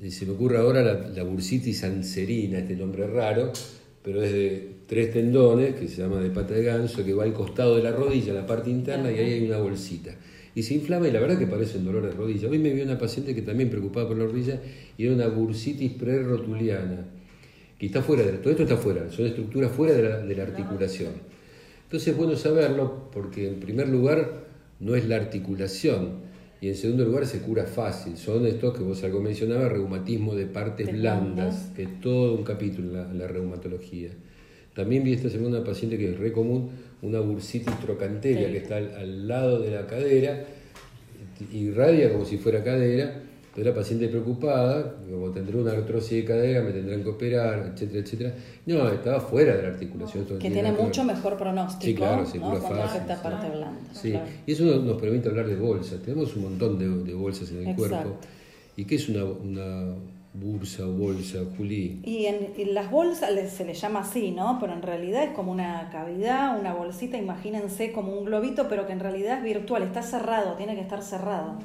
Se 0.09 0.27
me 0.27 0.33
ocurre 0.33 0.59
ahora 0.59 0.83
la, 0.83 1.09
la 1.09 1.23
bursitis 1.23 1.83
anserina, 1.85 2.59
este 2.59 2.77
nombre 2.77 3.07
raro, 3.07 3.53
pero 4.03 4.23
es 4.23 4.33
de 4.33 4.69
tres 4.87 5.13
tendones, 5.13 5.75
que 5.77 5.89
se 5.89 6.03
llama 6.03 6.21
de 6.21 6.29
pata 6.31 6.53
de 6.55 6.63
ganso, 6.63 7.03
que 7.05 7.15
va 7.15 7.25
al 7.25 7.33
costado 7.33 7.77
de 7.77 7.83
la 7.83 7.91
rodilla, 7.93 8.35
la 8.35 8.47
parte 8.47 8.69
interna, 8.71 9.11
y 9.11 9.19
ahí 9.19 9.33
hay 9.33 9.47
una 9.47 9.59
bolsita. 9.59 10.15
Y 10.55 10.63
se 10.63 10.75
inflama 10.75 11.09
y 11.09 11.11
la 11.11 11.21
verdad 11.21 11.39
que 11.39 11.47
parece 11.47 11.79
un 11.79 11.85
dolor 11.85 12.07
de 12.07 12.13
rodilla. 12.13 12.49
Hoy 12.49 12.59
me 12.59 12.73
vio 12.73 12.85
una 12.85 12.99
paciente 12.99 13.35
que 13.35 13.43
también 13.43 13.71
preocupada 13.71 14.07
por 14.07 14.17
la 14.17 14.25
rodilla 14.25 14.61
y 14.97 15.05
era 15.05 15.15
una 15.15 15.27
bursitis 15.29 15.93
prerrotuliana, 15.93 17.07
que 17.79 17.87
está 17.87 18.03
fuera, 18.03 18.23
de, 18.23 18.33
todo 18.39 18.51
esto 18.51 18.63
está 18.63 18.77
fuera, 18.77 19.11
son 19.11 19.27
estructuras 19.27 19.73
fuera 19.73 19.95
de 19.95 20.03
la, 20.03 20.19
de 20.19 20.35
la 20.37 20.45
articulación. 20.45 21.11
Entonces 21.85 22.09
es 22.09 22.17
bueno 22.17 22.37
saberlo 22.37 23.11
porque 23.13 23.49
en 23.49 23.61
primer 23.61 23.89
lugar 23.89 24.45
no 24.81 24.95
es 24.95 25.09
la 25.09 25.17
articulación 25.17 26.25
y 26.61 26.69
en 26.69 26.77
segundo 26.77 27.05
lugar 27.05 27.27
se 27.27 27.41
cura 27.41 27.65
fácil. 27.65 28.17
Son 28.17 28.47
estos 28.47 28.77
que 28.77 28.83
vos 28.83 29.03
algo 29.05 29.21
mencionabas, 29.21 29.71
reumatismo 29.73 30.35
de 30.35 30.47
partes 30.47 30.87
De 30.87 30.93
blandas, 30.93 31.35
blandas. 31.35 31.73
que 31.77 31.83
es 31.83 32.01
todo 32.01 32.35
un 32.35 32.45
capítulo 32.45 32.89
en 32.89 32.95
la, 32.95 33.11
en 33.11 33.19
la 33.19 33.27
reumatología. 33.27 34.11
También 34.75 35.05
vi 35.05 35.13
esta 35.13 35.29
semana 35.29 35.59
una 35.59 35.65
paciente 35.65 35.97
que 35.97 36.11
es 36.11 36.19
re 36.19 36.33
común, 36.33 36.71
una 37.03 37.21
bursitis 37.21 37.79
trocanteria 37.81 38.51
que 38.51 38.59
está 38.59 38.77
al, 38.77 38.95
al 38.95 39.29
lado 39.29 39.61
de 39.61 39.71
la 39.71 39.87
cadera, 39.87 40.45
irradia 41.53 42.13
como 42.13 42.25
si 42.25 42.39
fuera 42.39 42.63
cadera, 42.63 43.23
entonces 43.55 43.73
la 43.73 43.75
paciente 43.81 44.09
preocupada, 44.09 44.97
como 45.09 45.31
tendré 45.31 45.57
una 45.57 45.71
artrosis 45.71 46.11
de 46.11 46.25
cadera, 46.25 46.61
me 46.63 46.73
tendrán 46.73 47.05
que 47.05 47.09
operar, 47.09 47.71
etcétera, 47.73 48.01
etcétera. 48.01 48.35
No, 48.67 48.89
estaba 48.89 49.21
fuera 49.21 49.55
de 49.55 49.63
la 49.63 49.69
articulación. 49.69 50.27
no 50.29 50.39
que 50.41 50.51
tiene 50.51 50.75
que 50.75 50.83
mucho 50.83 51.05
mejor 51.05 51.37
pronóstico 51.37 51.85
Sí, 51.85 51.95
claro, 51.95 52.27
se 52.27 52.39
¿no? 52.39 52.47
cura 52.49 52.59
cuando 52.59 52.83
fácil, 52.83 53.03
sí. 53.03 53.15
parte 53.23 53.47
blanda. 53.51 53.81
Sí, 53.93 54.11
claro. 54.11 54.27
y 54.45 54.53
eso 54.53 54.65
nos, 54.65 54.83
nos 54.83 55.01
permite 55.01 55.29
hablar 55.29 55.47
de 55.47 55.55
bolsas. 55.55 56.03
Tenemos 56.03 56.35
un 56.35 56.43
montón 56.43 56.81
de, 56.81 56.89
de 56.89 57.15
bolsas 57.15 57.49
en 57.53 57.59
el 57.59 57.69
Exacto. 57.69 57.77
cuerpo. 57.91 58.17
¿Y 58.77 58.85
qué 58.87 58.97
es 58.97 59.09
una, 59.09 59.23
una 59.25 59.95
bursa 60.35 60.85
bolsa, 60.85 61.39
Juli? 61.57 62.01
Y 62.05 62.27
en, 62.27 62.53
en 62.57 62.75
las 62.75 62.91
bolsas 62.91 63.31
se 63.51 63.65
le 63.65 63.75
llama 63.75 64.01
así, 64.01 64.33
¿no? 64.33 64.59
Pero 64.61 64.73
en 64.73 64.83
realidad 64.83 65.23
es 65.23 65.31
como 65.31 65.53
una 65.53 65.89
cavidad, 65.91 66.59
una 66.59 66.75
bolsita, 66.75 67.17
imagínense 67.17 67.93
como 67.93 68.13
un 68.13 68.25
globito, 68.25 68.69
pero 68.69 68.87
que 68.87 68.93
en 68.93 69.01
realidad 69.01 69.39
es 69.39 69.45
virtual, 69.45 69.85
está 69.85 70.03
cerrado, 70.03 70.57
tiene 70.57 70.75
que 70.75 70.81
estar 70.81 71.03
cerrado. 71.03 71.59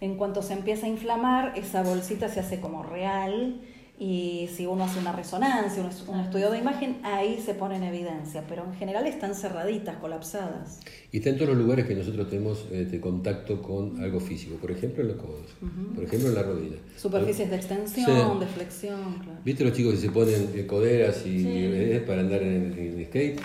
En 0.00 0.16
cuanto 0.16 0.42
se 0.42 0.52
empieza 0.52 0.86
a 0.86 0.88
inflamar, 0.88 1.52
esa 1.56 1.82
bolsita 1.82 2.28
se 2.28 2.40
hace 2.40 2.60
como 2.60 2.82
real 2.82 3.60
y 3.98 4.48
si 4.54 4.66
uno 4.66 4.84
hace 4.84 4.98
una 4.98 5.12
resonancia, 5.12 5.80
un, 5.82 6.14
un 6.14 6.20
estudio 6.20 6.50
de 6.50 6.58
imagen, 6.58 6.96
ahí 7.04 7.40
se 7.44 7.54
pone 7.54 7.76
en 7.76 7.84
evidencia, 7.84 8.42
pero 8.48 8.64
en 8.64 8.74
general 8.74 9.06
están 9.06 9.34
cerraditas, 9.36 9.96
colapsadas. 9.98 10.80
Y 11.12 11.18
está 11.18 11.30
en 11.30 11.36
todos 11.36 11.50
los 11.50 11.58
lugares 11.58 11.86
que 11.86 11.94
nosotros 11.94 12.28
tenemos 12.28 12.66
este, 12.72 13.00
contacto 13.00 13.62
con 13.62 14.02
algo 14.02 14.18
físico. 14.18 14.56
Por 14.56 14.72
ejemplo, 14.72 15.02
en 15.02 15.08
los 15.08 15.16
codos. 15.18 15.46
Por 15.94 16.02
ejemplo, 16.04 16.28
en 16.28 16.34
la 16.34 16.42
rodilla. 16.42 16.76
Superficies 16.96 17.50
de 17.50 17.56
extensión, 17.56 18.32
Sí. 18.34 18.40
de 18.40 18.46
flexión, 18.46 19.14
claro. 19.22 19.38
¿Viste 19.44 19.64
los 19.64 19.72
chicos 19.72 19.92
que 19.94 20.00
se 20.00 20.10
ponen 20.10 20.66
coderas 20.66 21.18
y, 21.24 21.38
Sí. 21.40 21.46
eh, 21.48 22.04
para 22.04 22.22
andar 22.22 22.42
en, 22.42 22.72
en 22.76 23.06
skate? 23.06 23.40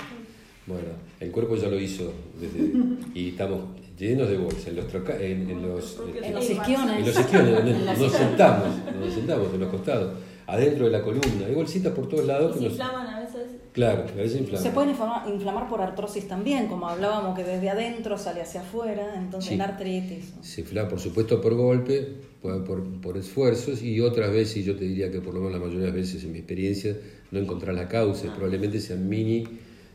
Bueno, 0.66 0.88
el 1.20 1.32
cuerpo 1.32 1.56
ya 1.58 1.68
lo 1.68 1.80
hizo 1.80 2.12
desde, 2.40 2.72
y 3.14 3.30
estamos 3.30 3.62
llenos 4.00 4.30
de 4.30 4.38
bolsas. 4.38 4.68
En 4.68 4.76
los, 4.78 4.88
troca- 4.88 5.20
en, 5.20 5.50
en 5.50 5.62
los, 5.62 6.00
En 6.24 6.34
los 6.34 6.46
Sí, 6.46 6.54
isquiones. 6.54 6.98
En 7.00 7.06
los 7.06 7.16
las 7.16 7.26
nos 8.00 8.08
isquiones. 8.08 8.12
sentamos, 8.14 8.68
nos 9.00 9.14
sentamos 9.14 9.54
en 9.54 9.60
los 9.60 9.70
costados, 9.70 10.14
adentro 10.52 10.86
de 10.86 10.92
la 10.92 11.02
columna. 11.02 11.46
Hay 11.48 11.54
bolsitas 11.56 11.94
por 11.94 12.08
todos 12.10 12.26
lados 12.26 12.52
Y 12.52 12.54
que 12.54 12.60
se 12.60 12.64
nos. 12.66 12.74
inflaman 12.74 13.08
a 13.08 13.20
veces. 13.20 13.42
Claro, 13.74 14.04
a 14.12 14.16
veces 14.16 14.40
inflaman. 14.42 14.64
Se 14.64 14.72
pueden 14.72 14.90
inflamar, 14.90 15.30
inflamar 15.30 15.70
por 15.70 15.82
artrosis 15.82 16.28
también, 16.28 16.68
como 16.68 16.88
hablábamos 16.90 17.38
que 17.38 17.44
desde 17.44 17.70
adentro 17.70 18.18
sale 18.18 18.42
hacia 18.42 18.62
afuera, 18.62 19.14
entonces 19.18 19.50
Sí. 19.50 19.56
en 19.56 19.62
artritis. 19.62 20.34
Se 20.42 20.62
inflama, 20.62 20.90
por 20.90 21.00
supuesto, 21.00 21.40
por 21.40 21.54
golpe, 21.56 22.08
por, 22.42 22.64
por, 22.64 22.84
por 23.02 23.18
esfuerzos, 23.18 23.82
y 23.84 24.00
otras 24.02 24.32
veces, 24.32 24.58
y 24.58 24.64
yo 24.64 24.76
te 24.76 24.86
diría 24.86 25.12
que 25.12 25.22
por 25.22 25.34
lo 25.34 25.40
menos 25.42 25.54
la 25.54 25.60
mayoría 25.60 25.82
de 25.82 25.88
las 25.88 25.96
veces 25.96 26.24
en 26.24 26.32
mi 26.32 26.40
experiencia, 26.40 26.96
no 27.32 27.40
encontrar 27.40 27.76
la 27.76 27.88
causa. 27.88 28.26
y 28.28 28.30
Probablemente 28.30 28.80
sean 28.80 29.08
mini 29.08 29.44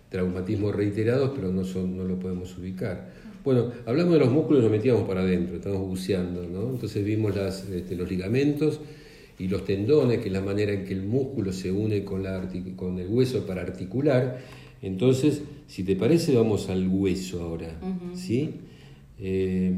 traumatismos 0.08 0.74
reiterados, 0.74 1.32
pero 1.34 1.50
no, 1.50 1.64
son, 1.64 1.96
no 1.96 2.04
lo 2.04 2.18
podemos 2.18 2.56
ubicar. 2.56 3.12
Bueno, 3.42 3.72
hablamos 3.84 4.14
de 4.14 4.20
los 4.20 4.30
músculos, 4.30 4.62
nos 4.62 4.70
metíamos 4.70 5.02
para 5.06 5.20
adentro, 5.22 5.56
estamos 5.56 5.80
buceando, 5.80 6.46
¿no? 6.46 6.70
Entonces 6.70 7.04
vimos 7.04 7.34
las, 7.36 7.68
este, 7.68 7.94
los 7.96 8.08
ligamentos 8.08 8.80
y 9.38 9.48
los 9.48 9.64
tendones, 9.64 10.20
que 10.20 10.26
es 10.28 10.32
la 10.32 10.40
manera 10.40 10.72
en 10.72 10.84
que 10.84 10.92
el 10.94 11.02
músculo 11.02 11.52
se 11.52 11.70
une 11.72 12.04
con, 12.04 12.22
la 12.22 12.48
con 12.76 12.98
el 12.98 13.08
hueso 13.08 13.46
para 13.46 13.62
articular. 13.62 14.38
Entonces, 14.82 15.42
si 15.66 15.82
te 15.82 15.96
parece, 15.96 16.34
vamos 16.36 16.68
al 16.70 16.86
hueso 16.88 17.42
ahora, 17.42 17.68
¿sí? 18.14 18.50
Eh, 19.18 19.74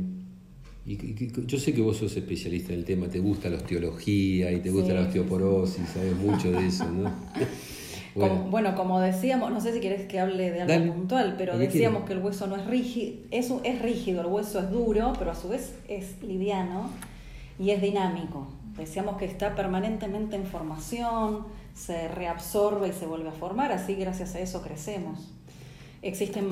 y, 0.84 0.92
y- 0.92 1.32
yo 1.46 1.58
sé 1.58 1.72
que 1.74 1.80
vos 1.80 1.96
sos 1.96 2.16
especialista 2.16 2.72
en 2.72 2.80
el 2.80 2.84
tema, 2.84 3.08
te 3.08 3.18
gusta 3.18 3.48
la 3.48 3.56
osteología 3.56 4.52
y 4.52 4.60
te 4.60 4.70
gusta 4.70 4.88
Sí, 4.88 4.94
la 4.94 5.02
osteoporosis, 5.02 5.88
sabes 5.88 6.16
mucho 6.16 6.50
de 6.52 6.66
eso, 6.66 6.88
¿no? 6.90 7.12
Como- 8.14 8.44
Bueno. 8.50 8.74
como 8.74 8.98
decíamos, 9.00 9.50
no 9.52 9.60
sé 9.60 9.74
si 9.74 9.80
querés 9.80 10.06
que 10.08 10.18
hable 10.18 10.50
de 10.50 10.62
algo 10.62 10.72
Dale. 10.72 10.90
puntual, 10.92 11.34
pero 11.36 11.58
decíamos 11.58 12.04
que 12.06 12.14
el 12.14 12.20
hueso 12.20 12.46
no 12.46 12.56
es 12.56 12.66
rígido, 12.66 13.14
es, 13.30 13.52
es 13.62 13.82
rígido, 13.82 14.22
el 14.22 14.28
hueso 14.28 14.58
es 14.58 14.70
duro, 14.70 15.12
pero 15.18 15.32
a 15.32 15.34
su 15.34 15.48
vez 15.48 15.74
es 15.88 16.14
liviano 16.22 16.88
y 17.58 17.70
es 17.70 17.82
dinámico. 17.82 18.48
Decíamos 18.76 19.16
que 19.16 19.24
está 19.24 19.54
permanentemente 19.54 20.36
en 20.36 20.46
formación, 20.46 21.46
se 21.74 22.08
reabsorbe 22.08 22.88
y 22.88 22.92
se 22.92 23.06
vuelve 23.06 23.30
a 23.30 23.32
formar, 23.32 23.72
así 23.72 23.94
gracias 23.94 24.34
a 24.34 24.40
eso 24.40 24.62
crecemos. 24.62 25.32
Existen, 26.02 26.50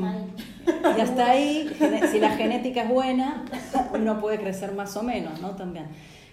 y 0.97 1.01
hasta 1.01 1.31
ahí, 1.31 1.71
si 2.11 2.19
la 2.19 2.31
genética 2.31 2.83
es 2.83 2.89
buena, 2.89 3.45
uno 3.95 4.21
puede 4.21 4.39
crecer 4.39 4.73
más 4.73 4.97
o 4.97 5.03
menos, 5.03 5.41
¿no? 5.41 5.51
También. 5.51 5.87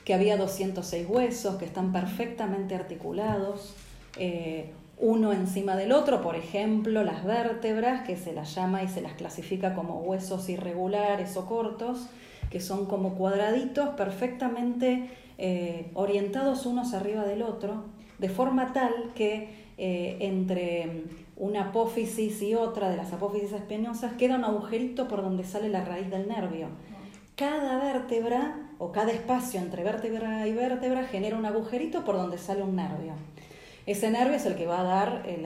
Que 0.06 0.14
había 0.14 0.38
206 0.38 1.08
huesos 1.08 1.56
que 1.58 1.66
están 1.66 1.92
perfectamente 1.92 2.74
articulados, 2.74 3.76
eh, 4.18 4.72
uno 4.98 5.34
encima 5.34 5.76
del 5.76 5.92
otro, 5.92 6.22
por 6.22 6.36
ejemplo, 6.36 7.04
las 7.04 7.26
vértebras, 7.26 8.04
que 8.04 8.16
se 8.16 8.34
las 8.34 8.56
llama 8.56 8.84
y 8.84 8.88
se 8.88 9.02
las 9.02 9.14
clasifica 9.14 9.74
como 9.74 10.00
huesos 10.00 10.48
irregulares 10.48 11.36
o 11.38 11.46
cortos, 11.46 12.08
que 12.52 12.60
son 12.60 12.86
como 12.86 13.16
cuadraditos 13.16 13.90
perfectamente 13.92 15.10
eh, 15.38 15.90
orientados 15.96 16.66
unos 16.68 16.94
arriba 16.94 17.24
del 17.24 17.42
otro, 17.42 17.86
de 18.20 18.30
forma 18.30 18.74
tal 18.74 18.94
que 19.16 19.50
eh, 19.78 20.18
entre 20.20 21.06
una 21.38 21.70
apófisis 21.70 22.42
y 22.44 22.54
otra 22.54 22.90
de 22.90 22.98
las 22.98 23.12
apófisis 23.14 23.54
espinosas 23.54 24.14
queda 24.14 24.36
un 24.36 24.44
agujerito 24.44 25.08
por 25.08 25.24
donde 25.24 25.44
sale 25.44 25.70
la 25.70 25.84
raíz 25.84 26.12
del 26.12 26.28
nervio. 26.28 26.68
Cada 27.36 27.84
vértebra 27.84 28.70
o 28.78 28.92
cada 28.92 29.12
espacio 29.12 29.60
entre 29.60 29.84
vértebra 29.84 30.46
y 30.46 30.54
vértebra 30.54 31.06
genera 31.06 31.38
un 31.38 31.46
agujerito 31.46 32.06
por 32.06 32.16
donde 32.16 32.38
sale 32.38 32.62
un 32.62 32.76
nervio. 32.76 33.14
Ese 33.88 34.12
nervio 34.12 34.36
es 34.36 34.46
el 34.46 34.56
que 34.56 34.68
va 34.68 34.82
a 34.82 34.84
dar 34.84 35.24
eh, 35.26 35.42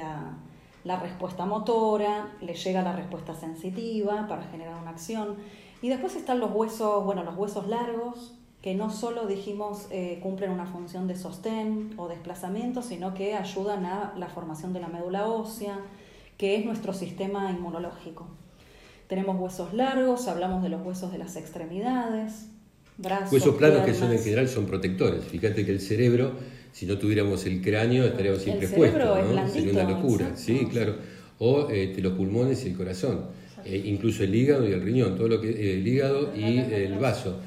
la 0.84 1.00
respuesta 1.00 1.46
motora, 1.46 2.34
le 2.42 2.56
llega 2.56 2.82
la 2.82 2.92
respuesta 2.92 3.34
sensitiva 3.34 4.28
para 4.28 4.44
generar 4.44 4.76
una 4.82 4.92
acción. 4.92 5.38
Y 5.82 5.90
después 5.90 6.16
están 6.16 6.40
los 6.40 6.52
huesos, 6.52 7.04
bueno, 7.04 7.24
los 7.24 7.36
huesos 7.36 7.68
largos, 7.68 8.34
que 8.62 8.74
no 8.74 8.90
solo 8.90 9.28
dijimos 9.28 9.86
eh, 9.92 10.20
cumplen 10.24 10.50
una 10.50 10.66
función 10.66 11.08
de 11.08 11.16
sostén 11.16 11.94
o 11.98 12.08
desplazamiento, 12.08 12.82
sino 12.82 13.14
que 13.14 13.36
ayudan 13.36 13.86
a 13.86 14.16
la 14.18 14.28
formación 14.28 14.74
de 14.74 14.80
la 14.80 14.88
médula 14.88 15.28
ósea, 15.28 15.78
que 16.38 16.56
es 16.56 16.66
nuestro 16.66 16.92
sistema 16.92 17.52
inmunológico. 17.52 18.28
Tenemos 19.08 19.40
huesos 19.40 19.74
largos, 19.76 20.28
hablamos 20.28 20.64
de 20.64 20.70
los 20.70 20.84
huesos 20.84 21.12
de 21.12 21.20
las 21.20 21.36
extremidades, 21.36 22.48
brazos. 22.98 23.34
Huesos 23.34 23.56
planos 23.56 23.86
que 23.86 23.94
son 23.94 24.12
en 24.12 24.20
general 24.20 24.48
son 24.48 24.66
protectores. 24.66 25.24
Fíjate 25.26 25.64
que 25.64 25.72
el 25.72 25.80
cerebro, 25.80 26.32
si 26.72 26.88
no 26.88 26.98
tuviéramos 26.98 27.46
el 27.46 27.62
cráneo, 27.62 28.06
estaríamos 28.06 28.42
siempre 28.42 28.66
expuestos, 28.66 29.00
¿no? 29.04 29.48
Sería 29.48 29.72
una 29.74 29.84
locura. 29.84 30.36
Sí, 30.36 30.66
claro. 30.72 30.96
O 31.38 31.70
este, 31.70 32.02
los 32.02 32.14
pulmones 32.14 32.66
y 32.66 32.70
el 32.70 32.78
corazón 32.78 33.26
eh, 33.66 33.82
incluso 33.86 34.24
el 34.24 34.36
hígado 34.36 34.68
y 34.68 34.72
el 34.72 34.82
riñón, 34.82 35.16
todo 35.18 35.28
lo 35.28 35.42
que 35.42 35.50
eh, 35.50 35.74
el 35.74 35.88
hígado 35.88 36.32
y 36.36 36.60
el 36.60 36.98
vaso, 37.00 37.40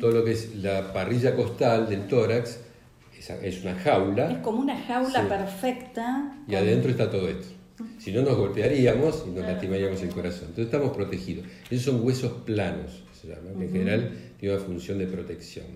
todo 0.00 0.10
lo 0.10 0.24
que 0.24 0.32
es 0.32 0.56
la 0.56 0.92
parrilla 0.92 1.36
costal 1.36 1.88
del 1.88 2.06
tórax 2.08 2.60
es, 3.42 3.62
una 3.62 3.74
jaula. 3.76 4.30
Es 4.30 4.38
como 4.38 4.60
una 4.60 4.76
jaula 4.76 5.28
perfecta. 5.28 6.36
Y 6.48 6.54
adentro 6.54 6.90
está 6.90 7.10
todo 7.10 7.28
esto. 7.28 7.48
Si 7.98 8.12
no 8.12 8.22
nos 8.22 8.36
golpearíamos 8.36 9.24
y 9.26 9.30
nos 9.30 9.46
lastimaríamos 9.46 10.02
el 10.02 10.10
corazón. 10.10 10.48
Entonces 10.48 10.66
estamos 10.66 10.94
protegidos. 10.94 11.46
Esos 11.70 11.94
son 11.94 12.04
huesos 12.04 12.32
planos, 12.44 13.04
se 13.12 13.32
en 13.32 13.72
general 13.72 14.10
tienen 14.38 14.58
una 14.58 14.66
función 14.66 14.98
de 14.98 15.06
protección. 15.06 15.66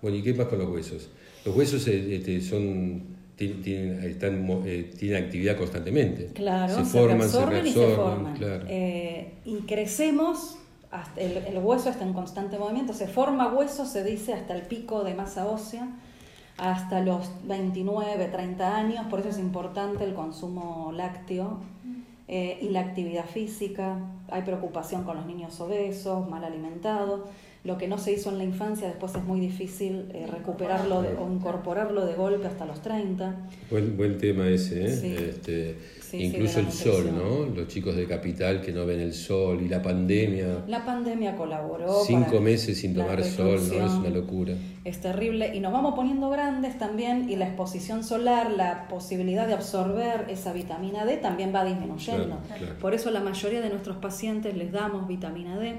Bueno, 0.00 0.16
¿y 0.16 0.22
qué 0.22 0.34
más 0.34 0.46
con 0.46 0.58
los 0.58 0.68
huesos? 0.68 1.08
Los 1.44 1.56
huesos 1.56 1.86
eh, 1.88 2.16
este, 2.16 2.40
son 2.40 3.19
tienen, 3.48 4.04
están, 4.04 4.46
eh, 4.66 4.92
tienen 4.98 5.24
actividad 5.24 5.56
constantemente. 5.56 6.26
Claro, 6.34 6.74
se, 6.74 6.84
forman, 6.84 7.28
se 7.28 7.46
reabsorben, 7.46 7.66
y 7.66 7.72
se 7.72 7.94
forman. 7.94 8.36
Eh, 8.68 9.34
y 9.44 9.56
crecemos, 9.60 10.58
hasta 10.90 11.20
el, 11.20 11.58
hueso 11.58 11.88
está 11.88 12.04
en 12.04 12.12
constante 12.12 12.58
movimiento, 12.58 12.92
se 12.92 13.08
forma 13.08 13.52
hueso, 13.52 13.86
se 13.86 14.04
dice, 14.04 14.34
hasta 14.34 14.54
el 14.54 14.62
pico 14.62 15.04
de 15.04 15.14
masa 15.14 15.46
ósea, 15.46 15.88
hasta 16.58 17.00
los 17.00 17.30
29, 17.44 18.26
30 18.26 18.76
años, 18.76 19.06
por 19.08 19.20
eso 19.20 19.30
es 19.30 19.38
importante 19.38 20.04
el 20.04 20.14
consumo 20.14 20.92
lácteo. 20.94 21.58
Eh, 22.32 22.60
y 22.62 22.68
la 22.68 22.78
actividad 22.78 23.24
física, 23.24 23.98
hay 24.28 24.42
preocupación 24.42 25.02
con 25.02 25.16
los 25.16 25.26
niños 25.26 25.60
obesos, 25.60 26.28
mal 26.30 26.44
alimentados 26.44 27.22
lo 27.62 27.76
que 27.76 27.88
no 27.88 27.98
se 27.98 28.12
hizo 28.12 28.30
en 28.30 28.38
la 28.38 28.44
infancia 28.44 28.88
después 28.88 29.14
es 29.14 29.22
muy 29.22 29.38
difícil 29.38 30.06
eh, 30.14 30.26
recuperarlo 30.26 31.00
o 31.00 31.30
incorporarlo 31.30 32.06
de 32.06 32.14
golpe 32.14 32.46
hasta 32.46 32.64
los 32.64 32.80
30. 32.80 33.48
Buen, 33.70 33.98
buen 33.98 34.16
tema 34.16 34.48
ese, 34.48 34.86
¿eh? 34.86 35.28
Este, 35.28 35.76
incluso 36.12 36.60
el 36.60 36.72
sol, 36.72 37.10
¿no? 37.14 37.54
Los 37.54 37.68
chicos 37.68 37.96
de 37.96 38.06
capital 38.06 38.62
que 38.62 38.72
no 38.72 38.86
ven 38.86 39.00
el 39.00 39.12
sol 39.12 39.60
y 39.60 39.68
la 39.68 39.82
pandemia. 39.82 40.64
La 40.68 40.86
pandemia 40.86 41.36
colaboró. 41.36 42.02
Cinco 42.04 42.40
meses 42.40 42.78
sin 42.78 42.94
tomar 42.94 43.22
sol, 43.22 43.60
¿no? 43.68 43.86
Es 43.86 43.92
una 43.92 44.08
locura. 44.08 44.54
Es 44.86 45.02
terrible 45.02 45.54
y 45.54 45.60
nos 45.60 45.74
vamos 45.74 45.94
poniendo 45.94 46.30
grandes 46.30 46.78
también 46.78 47.28
y 47.28 47.36
la 47.36 47.46
exposición 47.46 48.04
solar, 48.04 48.52
la 48.52 48.88
posibilidad 48.88 49.46
de 49.46 49.52
absorber 49.52 50.24
esa 50.30 50.54
vitamina 50.54 51.04
D 51.04 51.18
también 51.18 51.54
va 51.54 51.66
disminuyendo. 51.66 52.38
Por 52.80 52.94
eso 52.94 53.10
la 53.10 53.20
mayoría 53.20 53.60
de 53.60 53.68
nuestros 53.68 53.98
pacientes 53.98 54.56
les 54.56 54.72
damos 54.72 55.06
vitamina 55.06 55.58
D 55.58 55.78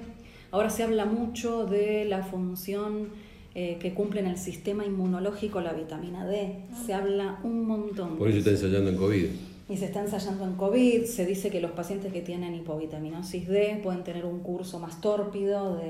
Ahora 0.52 0.70
se 0.70 0.84
habla 0.84 1.06
mucho 1.06 1.66
de 1.66 2.06
la 2.06 2.24
función 2.24 3.10
eh, 3.56 3.78
que 3.82 3.94
cumple 3.94 4.20
en 4.20 4.28
el 4.28 4.38
sistema 4.38 4.86
inmunológico 4.86 5.62
la 5.62 5.74
vitamina 5.74 6.26
D. 6.26 6.56
Se 6.86 6.94
habla 6.94 7.40
un 7.44 7.66
montón. 7.66 8.18
Por 8.18 8.30
eso 8.30 8.40
está 8.40 8.52
ensayando 8.52 8.90
en 8.90 8.98
COVID. 8.98 9.26
Y 9.70 9.78
se 9.78 9.86
está 9.86 10.02
ensayando 10.02 10.44
en 10.44 10.54
COVID. 10.54 11.06
Se 11.06 11.26
dice 11.26 11.50
que 11.50 11.62
los 11.62 11.72
pacientes 11.72 12.12
que 12.12 12.22
tienen 12.22 12.54
hipovitaminosis 12.56 13.48
D 13.48 13.80
pueden 13.82 14.04
tener 14.04 14.26
un 14.26 14.40
curso 14.40 14.80
más 14.80 15.00
tórpido 15.00 15.82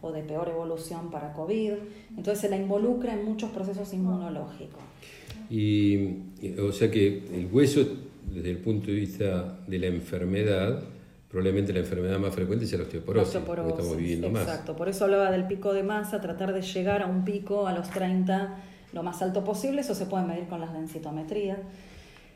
o 0.00 0.12
de 0.12 0.22
peor 0.22 0.48
evolución 0.48 1.10
para 1.10 1.34
COVID. 1.34 1.72
Entonces 2.16 2.38
se 2.38 2.48
la 2.48 2.56
involucra 2.56 3.12
en 3.12 3.24
muchos 3.26 3.50
procesos 3.50 3.92
inmunológicos. 3.92 4.80
Y, 5.50 6.08
o 6.58 6.72
sea 6.72 6.90
que 6.90 7.22
el 7.32 7.48
hueso, 7.52 7.86
desde 8.34 8.50
el 8.50 8.58
punto 8.58 8.86
de 8.86 8.94
vista 8.94 9.58
de 9.66 9.78
la 9.78 9.86
enfermedad, 9.86 10.82
probablemente 11.36 11.74
la 11.74 11.80
enfermedad 11.80 12.18
más 12.18 12.34
frecuente 12.34 12.66
sea 12.66 12.78
la 12.78 12.84
osteoporosis, 12.84 13.26
osteoporosis 13.26 13.72
estamos 13.72 13.96
viviendo 13.98 14.30
más. 14.30 14.44
Exacto, 14.44 14.74
por 14.74 14.88
eso 14.88 15.04
hablaba 15.04 15.30
del 15.30 15.46
pico 15.46 15.74
de 15.74 15.82
masa, 15.82 16.18
tratar 16.18 16.54
de 16.54 16.62
llegar 16.62 17.02
a 17.02 17.06
un 17.06 17.26
pico 17.26 17.66
a 17.66 17.74
los 17.74 17.90
30 17.90 18.56
lo 18.94 19.02
más 19.02 19.20
alto 19.20 19.44
posible, 19.44 19.82
eso 19.82 19.94
se 19.94 20.06
puede 20.06 20.24
medir 20.24 20.46
con 20.46 20.62
las 20.62 20.72
densitometrías. 20.72 21.58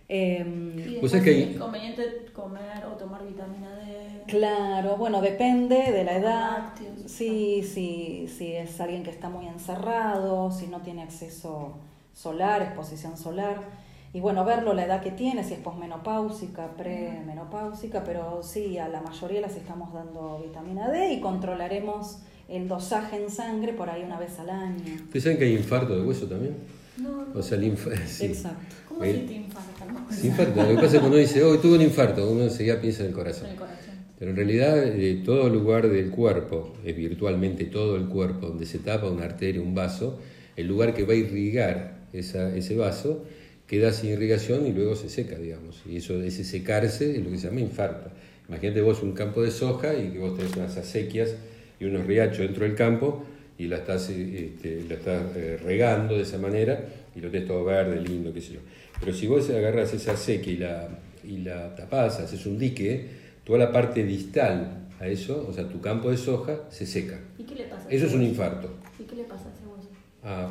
Eh, 0.07 1.01
¿Y 1.01 1.07
es 1.07 1.57
conveniente 1.57 2.27
comer 2.35 2.85
o 2.85 2.99
tomar 2.99 3.27
vitamina 3.27 3.75
D? 3.77 4.25
Claro, 4.27 4.99
bueno, 4.99 5.23
depende 5.23 5.93
de 5.93 6.05
la 6.05 6.19
edad. 6.19 6.73
Sí, 7.07 7.63
sí, 7.63 8.27
si 8.29 8.53
es 8.53 8.79
alguien 8.83 9.03
que 9.03 9.11
está 9.11 9.31
muy 9.31 9.47
encerrado, 9.47 10.51
si 10.51 10.67
no 10.67 10.83
tiene 10.83 11.05
acceso 11.05 11.79
solar, 12.13 12.61
exposición 12.61 13.17
solar. 13.17 13.63
Y 14.13 14.21
bueno, 14.21 14.45
verlo 14.45 14.75
la 14.75 14.87
edad 14.87 15.01
que 15.01 15.13
tiene, 15.13 15.45
si 15.45 15.55
es 15.55 15.61
posmenopáusica, 15.61 16.77
premenopáusica, 16.77 18.03
pero 18.03 18.43
sí, 18.43 18.77
a 18.77 18.89
la 18.89 19.01
mayoría 19.01 19.41
les 19.41 19.55
estamos 19.57 19.93
dando 19.93 20.43
vitamina 20.45 20.91
D 20.91 21.13
y 21.13 21.21
controlaremos 21.21 22.19
el 22.49 22.67
dosaje 22.67 23.23
en 23.23 23.31
sangre 23.31 23.73
por 23.73 23.89
ahí 23.89 24.03
una 24.03 24.19
vez 24.19 24.39
al 24.41 24.51
año. 24.51 24.95
¿Ustedes 25.05 25.23
saben 25.23 25.39
que 25.39 25.45
hay 25.45 25.55
infarto 25.55 25.95
de 25.95 26.03
hueso 26.03 26.27
también? 26.27 26.57
No. 26.97 27.27
O 27.35 27.43
sea, 27.43 27.57
el 27.57 27.65
infarto. 27.65 28.01
Exacto. 28.21 28.75
¿Cómo 28.89 29.05
se 29.05 29.13
te 29.13 29.33
infarta? 29.33 29.87
infarto. 30.25 30.63
Lo 30.63 30.69
que 30.69 30.75
pasa 30.75 30.97
es 30.97 31.03
que 31.03 31.07
uno 31.07 31.17
dice, 31.17 31.45
oh, 31.45 31.59
tuve 31.61 31.77
un 31.77 31.83
infarto, 31.83 32.29
uno 32.29 32.43
enseguida 32.43 32.81
piensa 32.81 33.03
en 33.03 33.11
el 33.11 33.15
corazón. 33.15 33.49
El 33.49 33.57
corazón. 33.57 33.91
Pero 34.19 34.33
en 34.33 34.37
realidad 34.37 34.87
eh, 34.87 35.23
todo 35.25 35.49
lugar 35.49 35.89
del 35.89 36.11
cuerpo, 36.11 36.75
es 36.85 36.97
virtualmente 36.97 37.65
todo 37.67 37.97
el 37.97 38.07
cuerpo, 38.09 38.49
donde 38.49 38.67
se 38.67 38.81
tapa 38.81 39.09
una 39.09 39.25
arteria, 39.25 39.63
un 39.63 39.75
vaso, 39.75 40.19
el 40.57 40.67
lugar 40.67 40.93
que 40.93 41.05
va 41.05 41.13
a 41.13 41.17
irrigar 41.17 42.01
esa, 42.13 42.55
ese 42.55 42.77
vaso, 42.77 43.25
queda 43.71 43.93
sin 43.93 44.11
irrigación 44.11 44.67
y 44.67 44.73
luego 44.73 44.97
se 44.97 45.09
seca, 45.09 45.39
digamos. 45.39 45.81
Y 45.87 45.99
eso, 45.99 46.21
ese 46.21 46.43
secarse 46.43 47.17
es 47.17 47.25
lo 47.25 47.31
que 47.31 47.39
se 47.39 47.47
llama 47.47 47.61
infarto. 47.61 48.11
Imagínate 48.49 48.81
vos 48.81 49.01
un 49.01 49.13
campo 49.13 49.45
de 49.45 49.53
soja 49.53 49.95
y 49.95 50.11
que 50.11 50.19
vos 50.19 50.37
tenés 50.37 50.57
unas 50.57 50.77
acequias 50.77 51.37
y 51.79 51.85
unos 51.85 52.05
riachos 52.05 52.39
dentro 52.39 52.65
del 52.65 52.75
campo 52.75 53.25
y 53.57 53.69
la 53.69 53.77
estás, 53.77 54.11
eh, 54.11 54.55
este, 54.57 54.83
la 54.89 54.95
estás 54.95 55.23
eh, 55.37 55.57
regando 55.63 56.17
de 56.17 56.23
esa 56.23 56.37
manera 56.37 56.85
y 57.15 57.21
lo 57.21 57.31
tenés 57.31 57.47
todo 57.47 57.63
verde, 57.63 58.01
lindo, 58.01 58.35
qué 58.35 58.41
sé 58.41 58.55
yo. 58.55 58.61
Pero 58.99 59.13
si 59.13 59.29
vos 59.29 59.49
agarras 59.51 59.95
esa 59.95 60.15
acequia 60.15 60.53
y 60.53 60.57
la, 60.57 60.89
y 61.23 61.37
la 61.39 61.77
tapás, 61.77 62.19
haces 62.19 62.45
un 62.47 62.59
dique, 62.59 63.07
toda 63.45 63.61
la 63.61 63.71
parte 63.71 64.03
distal 64.03 64.89
a 64.99 65.07
eso, 65.07 65.47
o 65.49 65.53
sea, 65.53 65.69
tu 65.69 65.81
campo 65.81 66.11
de 66.11 66.17
soja, 66.17 66.63
se 66.71 66.87
seca. 66.87 67.21
¿Y 67.39 67.45
qué 67.45 67.55
le 67.55 67.65
pasa? 67.67 67.87
Eso 67.89 68.07
es 68.07 68.15
un 68.15 68.25
infarto. 68.25 68.69
¿Y 68.99 69.05
qué 69.05 69.15
le 69.15 69.23
pasa 69.23 69.49
a 69.49 69.53
ese 69.53 69.63
hueso? 69.65 69.91
Ah, 70.23 70.49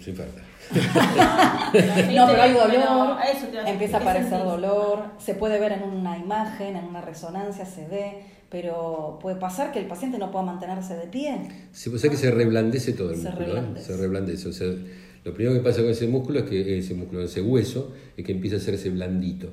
se 0.00 0.10
infarta. 0.10 0.42
no, 2.12 2.26
pero 2.26 2.42
hay 2.42 2.52
dolor, 2.52 3.16
empieza 3.66 3.98
a 3.98 4.00
aparecer 4.00 4.42
dolor, 4.42 5.04
se 5.18 5.34
puede 5.34 5.60
ver 5.60 5.72
en 5.72 5.84
una 5.84 6.18
imagen, 6.18 6.74
en 6.76 6.84
una 6.84 7.00
resonancia, 7.00 7.64
se 7.64 7.86
ve, 7.86 8.24
pero 8.50 9.18
puede 9.22 9.36
pasar 9.36 9.70
que 9.70 9.78
el 9.78 9.86
paciente 9.86 10.18
no 10.18 10.32
pueda 10.32 10.44
mantenerse 10.44 10.96
de 10.96 11.06
pie. 11.06 11.48
Sí, 11.70 11.90
o 11.94 11.98
sea 11.98 12.10
que 12.10 12.16
se 12.16 12.32
reblandece 12.32 12.92
todo 12.92 13.12
el 13.12 13.18
músculo, 13.18 13.56
¿eh? 13.58 13.80
se 13.80 13.96
reblandece. 13.96 14.48
O 14.48 14.52
sea, 14.52 14.66
lo 15.24 15.32
primero 15.32 15.56
que 15.56 15.62
pasa 15.62 15.80
con 15.80 15.90
ese 15.90 16.08
músculo 16.08 16.40
es 16.40 16.46
que 16.46 16.78
ese 16.78 16.94
músculo, 16.94 17.22
ese 17.22 17.40
hueso, 17.40 17.92
es 18.16 18.24
que 18.24 18.32
empieza 18.32 18.56
a 18.56 18.58
hacerse 18.58 18.90
blandito. 18.90 19.48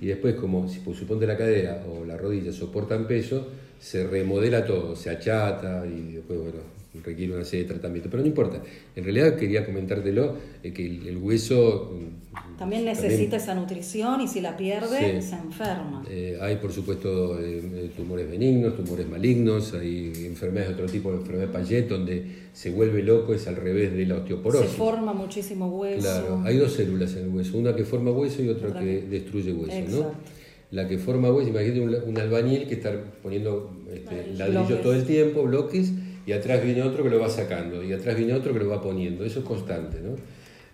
Y 0.00 0.06
después, 0.06 0.34
como 0.34 0.68
si 0.68 0.80
por 0.80 0.94
suponte 0.94 1.26
la 1.26 1.36
cadera 1.36 1.82
o 1.90 2.04
la 2.04 2.16
rodilla 2.16 2.52
soportan 2.52 3.06
peso, 3.06 3.48
se 3.80 4.06
remodela 4.06 4.64
todo, 4.64 4.94
se 4.94 5.10
achata 5.10 5.84
y 5.86 6.12
después, 6.12 6.38
bueno, 6.38 6.77
requiere 7.04 7.34
una 7.34 7.44
serie 7.44 7.64
de 7.64 7.72
tratamientos, 7.72 8.10
pero 8.10 8.22
no 8.22 8.28
importa. 8.28 8.62
En 8.94 9.04
realidad 9.04 9.36
quería 9.36 9.64
comentártelo, 9.64 10.36
eh, 10.62 10.72
que 10.72 10.86
el, 10.86 11.16
hueso... 11.16 11.92
Mm, 11.94 12.58
también 12.58 12.84
necesita 12.84 13.36
esa 13.36 13.54
nutrición 13.54 14.20
y 14.20 14.28
si 14.28 14.40
la 14.40 14.56
pierde 14.56 15.22
se 15.22 15.36
enferma. 15.36 16.04
Eh, 16.10 16.38
hay 16.40 16.56
por 16.56 16.72
supuesto 16.72 17.38
eh, 17.40 17.90
tumores 17.96 18.28
benignos, 18.28 18.76
tumores 18.76 19.08
malignos, 19.08 19.74
hay 19.74 20.12
enfermedades 20.26 20.76
de 20.76 20.82
otro 20.82 20.92
tipo, 20.92 21.10
la 21.10 21.18
enfermedad 21.18 21.46
de 21.46 21.52
Payet, 21.52 21.88
donde 21.88 22.26
se 22.52 22.70
vuelve 22.70 23.02
loco, 23.02 23.32
es 23.32 23.46
al 23.46 23.56
revés 23.56 23.92
de 23.92 24.06
la 24.06 24.16
osteoporosis. 24.16 24.70
Se 24.70 24.76
forma 24.76 25.12
muchísimo 25.12 25.68
hueso. 25.68 26.00
Claro, 26.00 26.42
hay 26.44 26.56
dos 26.56 26.72
células 26.72 27.14
en 27.14 27.24
el 27.24 27.28
hueso, 27.28 27.56
una 27.56 27.76
que 27.76 27.84
forma 27.84 28.10
hueso 28.10 28.42
y 28.42 28.48
otra 28.48 28.78
que 28.78 29.02
destruye 29.02 29.52
hueso, 29.52 29.88
¿no? 29.88 30.38
La 30.70 30.86
que 30.86 30.98
forma 30.98 31.32
hueso, 31.32 31.48
imagínate 31.48 31.80
un, 31.80 32.18
albañil 32.18 32.66
que 32.68 32.74
está 32.74 32.92
poniendo 33.22 33.70
este, 33.90 34.34
ladrillos 34.36 34.82
todo 34.82 34.92
el 34.92 35.04
tiempo, 35.04 35.44
bloques, 35.44 35.92
y 36.28 36.32
atrás 36.34 36.62
viene 36.62 36.82
otro 36.82 37.02
que 37.02 37.08
lo 37.08 37.18
va 37.18 37.30
sacando, 37.30 37.82
y 37.82 37.90
atrás 37.90 38.14
viene 38.14 38.34
otro 38.34 38.52
que 38.52 38.58
lo 38.58 38.68
va 38.68 38.82
poniendo. 38.82 39.24
Eso 39.24 39.38
es 39.38 39.46
constante, 39.46 39.96
¿no? 40.02 40.14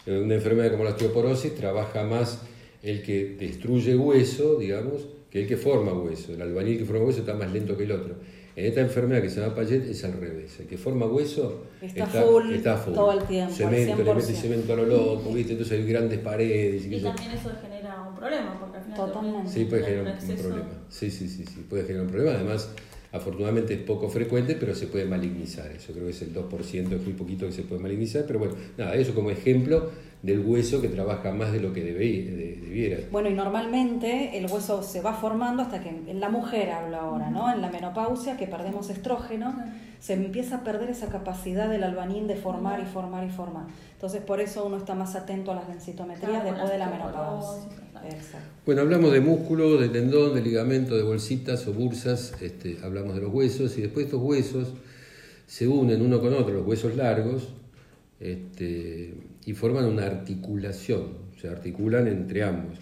Eh, 0.04 0.18
una 0.18 0.34
enfermedad 0.34 0.72
como 0.72 0.82
la 0.82 0.90
osteoporosis 0.90 1.54
trabaja 1.54 2.02
más 2.02 2.40
el 2.82 3.04
que 3.04 3.36
destruye 3.38 3.94
hueso, 3.94 4.56
digamos, 4.56 5.06
que 5.30 5.42
el 5.42 5.46
que 5.46 5.56
forma 5.56 5.92
hueso. 5.92 6.32
El 6.32 6.42
albañil 6.42 6.78
que 6.78 6.84
forma 6.84 7.04
hueso 7.04 7.20
está 7.20 7.34
más 7.34 7.52
lento 7.52 7.76
que 7.76 7.84
el 7.84 7.92
otro. 7.92 8.16
En 8.56 8.66
esta 8.66 8.80
enfermedad 8.80 9.22
que 9.22 9.30
se 9.30 9.40
llama 9.40 9.54
Payet 9.54 9.84
es 9.88 10.02
al 10.02 10.14
revés. 10.14 10.58
El 10.58 10.66
que 10.66 10.76
forma 10.76 11.06
hueso 11.06 11.66
está, 11.80 12.06
full, 12.06 12.56
todo 12.92 13.12
el 13.12 13.22
tiempo. 13.22 13.54
Cemento, 13.54 14.02
le 14.02 14.12
mete 14.12 14.34
cemento 14.34 14.72
a 14.72 14.76
lo 14.76 14.86
loco, 14.86 15.32
¿viste? 15.32 15.52
Entonces 15.52 15.78
hay 15.78 15.86
grandes 15.86 16.18
paredes. 16.18 16.84
Y, 16.86 17.00
también 17.00 17.30
eso 17.30 17.52
genera 17.62 18.02
un 18.02 18.16
problema, 18.16 18.58
porque 18.58 18.78
al 18.78 18.82
final 18.82 18.96
Totalmente. 18.96 19.52
Sí, 19.52 19.64
puede 19.66 19.84
generar 19.84 20.18
un, 20.20 20.36
problema. 20.36 20.68
Sí, 20.88 21.10
sí, 21.12 21.28
sí, 21.28 21.44
sí, 21.46 21.64
puede 21.70 21.84
generar 21.84 22.06
un 22.06 22.10
problema. 22.10 22.38
Además, 22.38 22.70
afortunadamente 23.14 23.74
es 23.74 23.80
poco 23.80 24.08
frecuente, 24.08 24.56
pero 24.58 24.74
se 24.74 24.88
puede 24.88 25.04
malignizar. 25.04 25.70
Eso 25.70 25.92
creo 25.92 26.04
que 26.04 26.10
es 26.10 26.22
el 26.22 26.34
2%, 26.34 26.92
es 26.92 27.04
muy 27.04 27.14
poquito 27.14 27.46
que 27.46 27.52
se 27.52 27.62
puede 27.62 27.80
malignizar. 27.80 28.24
Pero 28.26 28.40
bueno, 28.40 28.54
nada, 28.76 28.94
eso 28.96 29.14
como 29.14 29.30
ejemplo 29.30 29.90
del 30.22 30.40
hueso 30.40 30.80
que 30.80 30.88
trabaja 30.88 31.32
más 31.32 31.52
de 31.52 31.60
lo 31.60 31.72
que 31.72 31.84
debiera. 31.84 32.98
Bueno, 33.12 33.28
y 33.28 33.34
normalmente 33.34 34.36
el 34.38 34.50
hueso 34.50 34.82
se 34.82 35.00
va 35.00 35.12
formando 35.12 35.62
hasta 35.62 35.82
que 35.82 35.90
en 35.90 36.18
la 36.18 36.28
mujer 36.28 36.70
hablo 36.70 36.96
ahora, 36.96 37.30
¿no? 37.30 37.52
En 37.52 37.60
la 37.60 37.70
menopausia, 37.70 38.36
que 38.36 38.46
perdemos 38.46 38.90
estrógeno, 38.90 39.54
se 40.00 40.14
empieza 40.14 40.56
a 40.56 40.64
perder 40.64 40.90
esa 40.90 41.08
capacidad 41.08 41.68
del 41.68 41.84
albanín 41.84 42.26
de 42.26 42.36
formar 42.36 42.80
y 42.80 42.86
formar 42.86 43.24
y 43.24 43.30
formar. 43.30 43.66
Entonces, 43.92 44.22
por 44.22 44.40
eso 44.40 44.64
uno 44.64 44.78
está 44.78 44.94
más 44.94 45.14
atento 45.14 45.52
a 45.52 45.56
las 45.56 45.68
densitometrías 45.68 46.42
después 46.42 46.70
de 46.70 46.78
la 46.78 46.88
menopausia. 46.88 47.83
Bueno, 48.66 48.80
hablamos 48.80 49.12
de 49.12 49.20
músculo, 49.20 49.78
de 49.78 49.88
tendón, 49.88 50.34
de 50.34 50.42
ligamento, 50.42 50.96
de 50.96 51.02
bolsitas 51.02 51.66
o 51.66 51.72
bursas, 51.72 52.34
este, 52.40 52.78
hablamos 52.82 53.14
de 53.14 53.20
los 53.20 53.32
huesos 53.32 53.76
y 53.76 53.82
después 53.82 54.06
estos 54.06 54.22
huesos 54.22 54.68
se 55.46 55.68
unen 55.68 56.00
uno 56.00 56.20
con 56.20 56.32
otro, 56.32 56.54
los 56.54 56.66
huesos 56.66 56.96
largos, 56.96 57.48
este, 58.20 59.14
y 59.44 59.52
forman 59.52 59.84
una 59.84 60.06
articulación, 60.06 61.08
se 61.40 61.48
articulan 61.48 62.08
entre 62.08 62.42
ambos. 62.42 62.78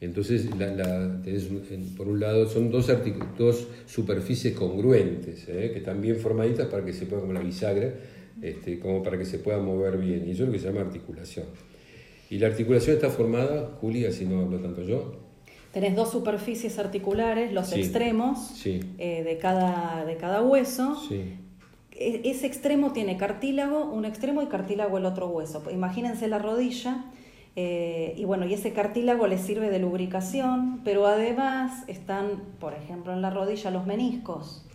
Entonces, 0.00 0.48
por 1.96 2.08
un 2.08 2.20
lado, 2.20 2.48
son 2.48 2.70
dos, 2.70 2.92
dos 3.38 3.66
superficies 3.86 4.54
congruentes, 4.54 5.48
¿eh? 5.48 5.70
que 5.72 5.78
están 5.78 6.00
bien 6.00 6.16
formaditas 6.16 6.66
para 6.66 6.84
que 6.84 6.92
se 6.92 7.06
pueda, 7.06 7.22
como 7.22 7.32
la 7.32 7.40
bisagra, 7.40 7.92
este, 8.42 8.78
como 8.78 9.02
para 9.02 9.16
que 9.16 9.24
se 9.24 9.38
pueda 9.38 9.58
mover 9.58 9.96
bien. 9.96 10.28
Y 10.28 10.32
eso 10.32 10.42
es 10.42 10.48
lo 10.48 10.52
que 10.52 10.58
se 10.58 10.66
llama 10.66 10.82
articulación. 10.82 11.46
Y 12.34 12.38
la 12.40 12.48
articulación 12.48 12.96
está 12.96 13.10
formada, 13.10 13.76
Julia, 13.80 14.10
si 14.10 14.24
no 14.24 14.40
hablo 14.40 14.58
tanto 14.58 14.82
yo. 14.82 15.12
Tenés 15.72 15.94
dos 15.94 16.10
superficies 16.10 16.80
articulares, 16.80 17.52
los 17.52 17.72
extremos 17.72 18.60
eh, 18.66 19.22
de, 19.22 19.38
cada, 19.38 20.04
de 20.04 20.16
cada 20.16 20.42
hueso, 20.42 21.00
sí. 21.08 21.36
E, 21.92 22.22
ese 22.24 22.48
extremo 22.48 22.92
tiene 22.92 23.16
cartílago, 23.16 23.84
un 23.84 24.04
extremo 24.04 24.42
y 24.42 24.46
cartílago 24.46 24.98
el 24.98 25.06
otro 25.06 25.28
hueso. 25.28 25.62
Imagínense 25.70 26.26
la 26.26 26.40
rodilla. 26.40 27.04
Eh, 27.54 28.14
y 28.16 28.24
bueno, 28.24 28.46
y 28.46 28.54
ese 28.54 28.72
cartílago 28.72 29.28
le 29.28 29.38
sirve 29.38 29.70
de 29.70 29.78
lubricación, 29.78 30.80
pero 30.82 31.06
además 31.06 31.84
están, 31.86 32.42
por 32.58 32.74
ejemplo, 32.74 33.12
en 33.12 33.22
la 33.22 33.30
rodilla 33.30 33.70
los 33.70 33.86
meniscos. 33.86 34.66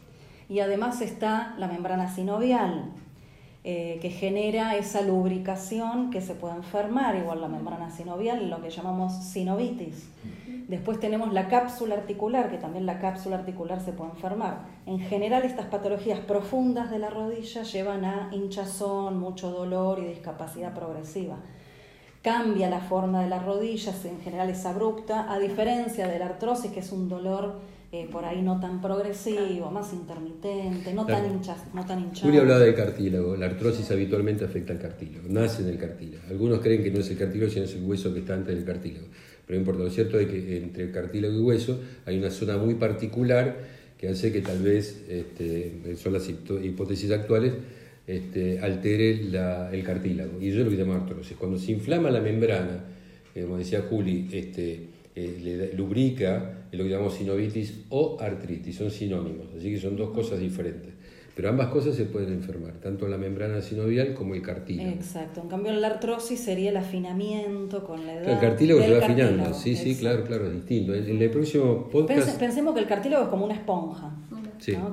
Y 0.48 0.62
además 0.62 1.02
está 1.02 1.56
la 1.60 1.68
membrana 1.68 2.16
sinovial, 2.16 2.94
eh, 3.66 4.00
que 4.02 4.10
genera 4.10 4.78
esa 4.78 5.02
lubricación 5.02 6.12
que 6.12 6.22
se 6.22 6.34
puede 6.34 6.56
enfermar, 6.56 7.18
igual 7.18 7.42
la 7.42 7.50
membrana 7.50 7.92
sinovial, 7.92 8.50
lo 8.50 8.62
que 8.62 8.70
llamamos 8.70 9.14
sinovitis. 9.14 10.10
Después 10.70 11.00
tenemos 11.00 11.34
la 11.34 11.50
cápsula 11.50 11.96
articular, 11.96 12.50
que 12.50 12.58
también 12.58 12.86
la 12.86 13.00
cápsula 13.00 13.38
articular 13.38 13.82
se 13.82 13.92
puede 13.92 14.12
enfermar. 14.12 14.60
En 14.86 15.00
general 15.00 15.44
estas 15.44 15.66
patologías 15.66 16.20
profundas 16.20 16.90
de 16.90 17.00
la 17.00 17.10
rodilla 17.10 17.64
llevan 17.64 18.06
a 18.06 18.30
hinchazón, 18.32 19.20
mucho 19.20 19.52
dolor 19.52 20.00
y 20.00 20.08
discapacidad 20.08 20.74
progresiva. 20.74 21.38
Cambia 22.22 22.70
la 22.70 22.80
forma 22.80 23.24
de 23.24 23.30
las 23.30 23.44
rodillas, 23.44 24.06
en 24.06 24.22
general 24.22 24.50
es 24.50 24.66
abrupta, 24.66 25.30
a 25.30 25.38
diferencia 25.38 26.08
de 26.08 26.20
la 26.20 26.28
artrosis, 26.28 26.72
que 26.72 26.80
es 26.80 26.92
un 26.92 27.10
dolor 27.10 27.60
eh, 27.92 28.08
por 28.12 28.24
ahí 28.24 28.42
no 28.42 28.60
tan 28.60 28.82
progresivo, 28.82 29.72
más 29.72 29.94
intermitente, 29.94 30.94
no 30.94 31.06
tan, 31.06 31.26
hinchas, 31.26 31.74
no 31.74 31.86
tan 31.86 32.00
hinchado. 32.00 32.28
Julia 32.28 32.42
hablaba 32.42 32.60
del 32.60 32.76
cartílago. 32.76 33.36
La 33.36 33.48
artrosis 33.48 33.90
habitualmente 33.90 34.46
afecta 34.46 34.74
al 34.74 34.80
cartílago, 34.80 35.28
nace 35.28 35.64
en 35.64 35.70
el 35.70 35.78
cartílago. 35.78 36.24
Algunos 36.30 36.60
creen 36.60 36.84
que 36.84 36.92
no 36.92 37.00
es 37.00 37.10
el 37.10 37.18
cartílago, 37.18 37.52
sino 37.52 37.66
es 37.66 37.74
el 37.74 37.84
hueso 37.84 38.14
que 38.14 38.20
está 38.20 38.36
antes 38.36 38.56
del 38.56 38.64
cartílago. 38.64 39.08
Pero 39.46 39.58
no 39.58 39.62
importa, 39.62 39.84
lo 39.84 39.90
cierto 39.90 40.20
es 40.20 40.28
que 40.28 40.58
entre 40.58 40.92
cartílago 40.92 41.34
y 41.34 41.42
hueso 41.42 41.80
hay 42.06 42.20
una 42.20 42.30
zona 42.30 42.58
muy 42.58 42.76
particular 42.76 43.58
que 43.98 44.08
hace 44.08 44.32
que 44.32 44.42
tal 44.42 44.62
vez, 44.62 45.04
este, 45.10 45.96
son 45.98 46.14
las 46.14 46.30
hipótesis 46.30 47.10
actuales, 47.12 47.54
este, 48.06 48.60
altere 48.60 49.12
el 49.72 49.84
cartílago. 49.84 50.40
Y 50.40 50.50
eso 50.50 50.60
es 50.60 50.66
lo 50.66 50.72
que 50.72 50.78
llamamos 50.78 51.10
artrosis. 51.10 51.36
Cuando 51.36 51.58
se 51.58 51.72
inflama 51.72 52.12
la 52.12 52.22
membrana, 52.22 52.86
eh, 53.34 53.42
como 53.42 53.58
decía 53.58 53.82
Juli, 53.90 54.30
este, 54.32 54.88
eh, 55.16 55.40
le 55.44 55.74
lubrica, 55.74 56.59
es 56.72 56.78
lo 56.78 56.84
que 56.84 56.90
llamamos 56.90 57.16
sinovitis 57.16 57.86
o 57.90 58.18
artritis, 58.20 58.76
son 58.76 58.92
sinónimos, 58.92 59.48
así 59.58 59.72
que 59.72 59.80
son 59.80 59.96
dos 59.96 60.12
cosas 60.12 60.40
diferentes. 60.40 60.94
Pero 61.36 61.50
ambas 61.50 61.70
cosas 61.70 61.96
se 61.96 62.04
pueden 62.04 62.34
enfermar, 62.34 62.74
tanto 62.82 63.08
la 63.08 63.18
membrana 63.18 63.62
sinovial 63.62 64.14
como 64.14 64.36
el 64.36 64.42
cartílago. 64.42 64.90
Exacto. 64.90 65.42
En 65.42 65.48
cambio, 65.48 65.72
la 65.72 65.88
artrosis 65.88 66.38
sería 66.38 66.70
el 66.70 66.76
afinamiento 66.76 67.86
con 67.86 68.06
la 68.06 68.16
edad. 68.16 68.34
El 68.34 68.40
cartílago 68.40 68.82
se 68.82 68.92
va 68.92 69.06
afinando, 69.06 69.54
sí, 69.54 69.76
sí, 69.76 69.96
claro, 69.96 70.26
claro, 70.26 70.48
es 70.48 70.54
distinto. 70.54 70.94
En, 70.94 71.22
el 71.22 71.30
próximo 71.30 71.88
podcast. 71.90 72.38
pensemos 72.38 72.74
que 72.74 72.82
el 72.82 72.88
cartílago 72.88 73.24
es 73.24 73.30
como 73.30 73.46
una 73.46 73.56
esponja. 73.56 74.12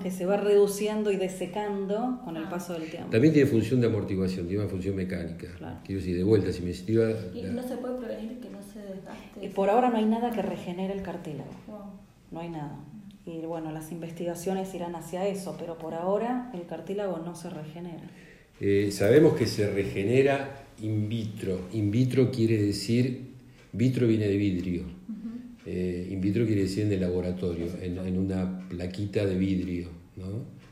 Que 0.02 0.10
se 0.10 0.26
va 0.26 0.36
reduciendo 0.36 1.10
y 1.10 1.16
desecando 1.16 2.20
con 2.24 2.36
el 2.36 2.44
ah. 2.44 2.50
paso 2.50 2.72
del 2.74 2.90
tiempo. 2.90 3.10
También 3.10 3.34
tiene 3.34 3.48
función 3.48 3.80
de 3.80 3.88
amortiguación, 3.88 4.46
tiene 4.46 4.62
una 4.62 4.70
función 4.70 4.96
mecánica. 4.96 5.48
Quiero 5.84 6.00
decir, 6.00 6.16
de 6.16 6.24
vuelta, 6.24 6.52
si 6.52 6.62
me 6.62 6.70
estiva... 6.70 7.10
Y 7.34 7.42
no 7.42 7.62
se 7.62 7.76
puede 7.76 7.98
prevenir 7.98 8.38
que 8.40 8.50
no 8.50 8.58
se 8.62 8.78
desgaste. 8.80 9.44
Y 9.44 9.48
por 9.48 9.68
ahora 9.70 9.90
no 9.90 9.96
hay 9.96 10.06
nada 10.06 10.30
que 10.30 10.42
regenere 10.42 10.94
el 10.94 11.02
cartílago. 11.02 11.50
No 12.30 12.40
hay 12.40 12.50
nada 12.50 12.78
y 13.26 13.44
bueno, 13.44 13.72
las 13.72 13.90
investigaciones 13.90 14.72
irán 14.72 14.94
hacia 14.94 15.26
eso, 15.26 15.56
pero 15.58 15.76
por 15.76 15.94
ahora 15.94 16.50
el 16.54 16.64
cartílago 16.64 17.18
no 17.18 17.34
se 17.34 17.50
regenera. 17.50 18.08
Eh, 18.60 18.90
sabemos 18.92 19.36
que 19.36 19.46
se 19.46 19.68
regenera 19.68 20.64
in 20.80 21.08
vitro. 21.08 21.58
In 21.72 21.90
vitro 21.90 22.30
quiere 22.30 22.56
decir, 22.56 23.32
vitro 23.72 24.06
viene 24.06 24.28
de 24.28 24.36
vidrio. 24.36 24.84
Eh, 25.66 26.08
in 26.10 26.20
vitro 26.20 26.46
quiere 26.46 26.62
decir 26.62 26.84
en 26.84 26.92
el 26.92 27.00
laboratorio, 27.00 27.66
en, 27.82 28.18
una 28.18 28.66
plaquita 28.68 29.26
de 29.26 29.36
vidrio. 29.36 29.88
¿no? 30.16 30.26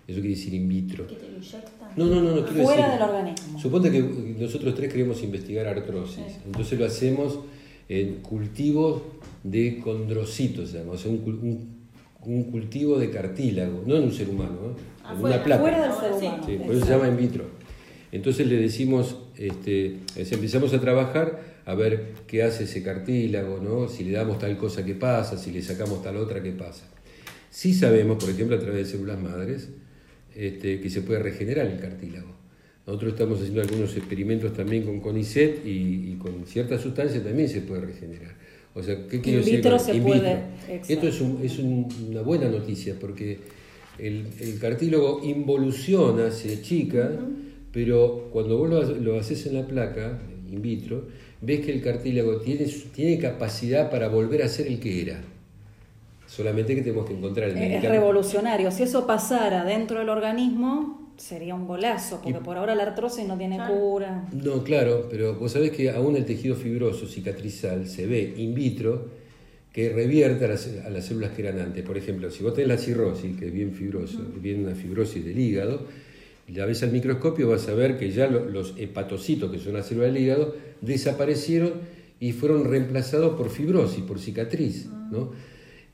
Eso 0.06 0.20
quiere 0.20 0.36
decir 0.36 0.54
in 0.54 0.68
vitro. 0.68 1.06
¿Que 1.06 1.16
te 1.16 1.28
lo 1.28 1.36
inyectan? 1.36 1.88
No, 1.96 2.06
no, 2.06 2.22
no, 2.22 2.36
no 2.36 2.46
Fuera 2.46 2.92
del 2.92 3.02
organismo. 3.02 3.58
Suponte 3.58 3.90
que 3.90 4.00
nosotros 4.38 4.74
tres 4.74 4.92
queremos 4.92 5.22
investigar 5.22 5.66
artrosis. 5.66 6.38
Entonces 6.46 6.78
lo 6.78 6.86
hacemos 6.86 7.40
en 7.88 8.16
cultivos 8.22 9.02
de 9.42 9.80
condrocitos, 9.82 10.74
o 10.74 11.08
un, 11.08 11.86
un 12.26 12.44
cultivo 12.44 12.98
de 12.98 13.10
cartílago, 13.10 13.82
no 13.86 13.96
en 13.96 14.04
un 14.04 14.12
ser 14.12 14.28
humano, 14.28 14.76
en 15.10 15.24
una 15.24 15.42
planta. 15.42 15.62
Fuera 15.62 15.82
del 15.82 15.92
ser 15.92 16.12
humano. 16.12 16.46
Sí, 16.46 16.56
por 16.64 16.74
eso 16.74 16.86
se 16.86 16.92
llama 16.92 17.08
in 17.08 17.16
vitro. 17.16 17.44
Entonces 18.12 18.46
le 18.46 18.56
decimos, 18.56 19.16
este, 19.36 19.98
empezamos 20.16 20.72
a 20.74 20.80
trabajar 20.80 21.54
a 21.64 21.74
ver 21.74 22.12
qué 22.26 22.42
hace 22.42 22.64
ese 22.64 22.82
cartílago, 22.82 23.58
¿no? 23.58 23.88
si 23.88 24.04
le 24.04 24.12
damos 24.12 24.38
tal 24.38 24.56
cosa 24.56 24.84
que 24.84 24.94
pasa, 24.94 25.38
si 25.38 25.50
le 25.50 25.62
sacamos 25.62 26.02
tal 26.02 26.16
otra 26.16 26.42
que 26.42 26.52
pasa. 26.52 26.84
Sí 27.50 27.72
sabemos, 27.72 28.22
por 28.22 28.30
ejemplo, 28.30 28.56
a 28.56 28.58
través 28.58 28.86
de 28.86 28.92
células 28.92 29.20
madres, 29.20 29.68
este, 30.34 30.80
que 30.80 30.90
se 30.90 31.02
puede 31.02 31.20
regenerar 31.20 31.66
el 31.66 31.78
cartílago. 31.78 32.34
Nosotros 32.86 33.12
estamos 33.12 33.38
haciendo 33.38 33.62
algunos 33.62 33.96
experimentos 33.96 34.52
también 34.52 34.82
con 34.82 35.00
CONICET 35.00 35.64
y, 35.64 36.12
y 36.12 36.16
con 36.18 36.46
ciertas 36.46 36.82
sustancias 36.82 37.22
también 37.24 37.48
se 37.48 37.62
puede 37.62 37.82
regenerar. 37.82 38.34
O 38.74 38.82
sea, 38.82 39.06
¿qué 39.08 39.20
quiero 39.20 39.38
decir? 39.38 39.62
se 39.78 39.94
puede. 40.00 40.38
Esto 40.88 41.06
es, 41.06 41.20
es 41.42 41.58
una 41.58 42.22
buena 42.22 42.48
noticia 42.48 42.96
porque 43.00 43.38
el, 43.98 44.58
cartílago 44.60 45.20
involuciona, 45.22 46.30
se 46.30 46.54
achica, 46.54 47.10
pero 47.74 48.28
cuando 48.32 48.56
vos 48.56 48.70
lo, 49.00 49.18
haces 49.18 49.46
en 49.46 49.56
la 49.56 49.66
placa, 49.66 50.20
in 50.48 50.62
vitro, 50.62 51.08
ves 51.40 51.66
que 51.66 51.72
el 51.72 51.82
cartílago 51.82 52.36
tiene, 52.36 52.66
tiene 52.94 53.18
capacidad 53.18 53.90
para 53.90 54.08
volver 54.08 54.44
a 54.44 54.48
ser 54.48 54.68
el 54.68 54.78
que 54.78 55.02
era. 55.02 55.20
Solamente 56.26 56.76
que 56.76 56.82
tenemos 56.82 57.04
que 57.04 57.14
encontrar 57.14 57.48
el 57.48 57.54
medicamento. 57.56 57.86
Es 57.88 57.92
revolucionario. 57.92 58.70
Si 58.70 58.84
eso 58.84 59.06
pasara 59.08 59.64
dentro 59.64 59.98
del 59.98 60.08
organismo, 60.08 61.10
sería 61.16 61.56
un 61.56 61.66
golazo, 61.66 62.20
porque 62.22 62.38
por 62.38 62.56
ahora 62.56 62.76
la 62.76 62.84
artrosis 62.84 63.26
no 63.26 63.36
tiene 63.36 63.58
cura. 63.66 64.24
No, 64.32 64.62
claro, 64.62 65.08
pero 65.10 65.34
vos 65.34 65.50
sabés 65.50 65.72
que 65.72 65.90
aún 65.90 66.14
el 66.16 66.24
tejido 66.24 66.54
fibroso 66.54 67.08
cicatrizal 67.08 67.88
se 67.88 68.06
ve 68.06 68.34
in 68.36 68.54
vitro 68.54 69.08
que 69.72 69.88
revierte 69.88 70.44
a 70.44 70.48
las, 70.48 71.04
células 71.04 71.32
que 71.32 71.42
eran 71.42 71.58
antes. 71.58 71.82
Por 71.84 71.98
ejemplo, 71.98 72.30
si 72.30 72.44
vos 72.44 72.54
tenés 72.54 72.68
la 72.68 72.78
cirrosis, 72.78 73.36
que 73.36 73.46
es 73.46 73.52
bien 73.52 73.72
fibroso, 73.72 74.24
bien 74.40 74.64
una 74.64 74.76
fibrosis 74.76 75.24
del 75.24 75.36
hígado, 75.36 75.88
la 76.48 76.66
ves 76.66 76.82
al 76.82 76.92
microscopio 76.92 77.48
vas 77.48 77.68
a 77.68 77.74
ver 77.74 77.98
que 77.98 78.10
ya 78.10 78.28
los 78.28 78.74
hepatocitos, 78.76 79.50
que 79.50 79.58
son 79.58 79.74
las 79.74 79.86
células 79.86 80.12
del 80.12 80.22
hígado, 80.22 80.54
desaparecieron 80.80 81.72
y 82.20 82.32
fueron 82.32 82.64
reemplazados 82.64 83.36
por 83.36 83.50
fibrosis, 83.50 84.02
por 84.04 84.18
cicatriz. 84.18 84.88
¿no? 85.10 85.32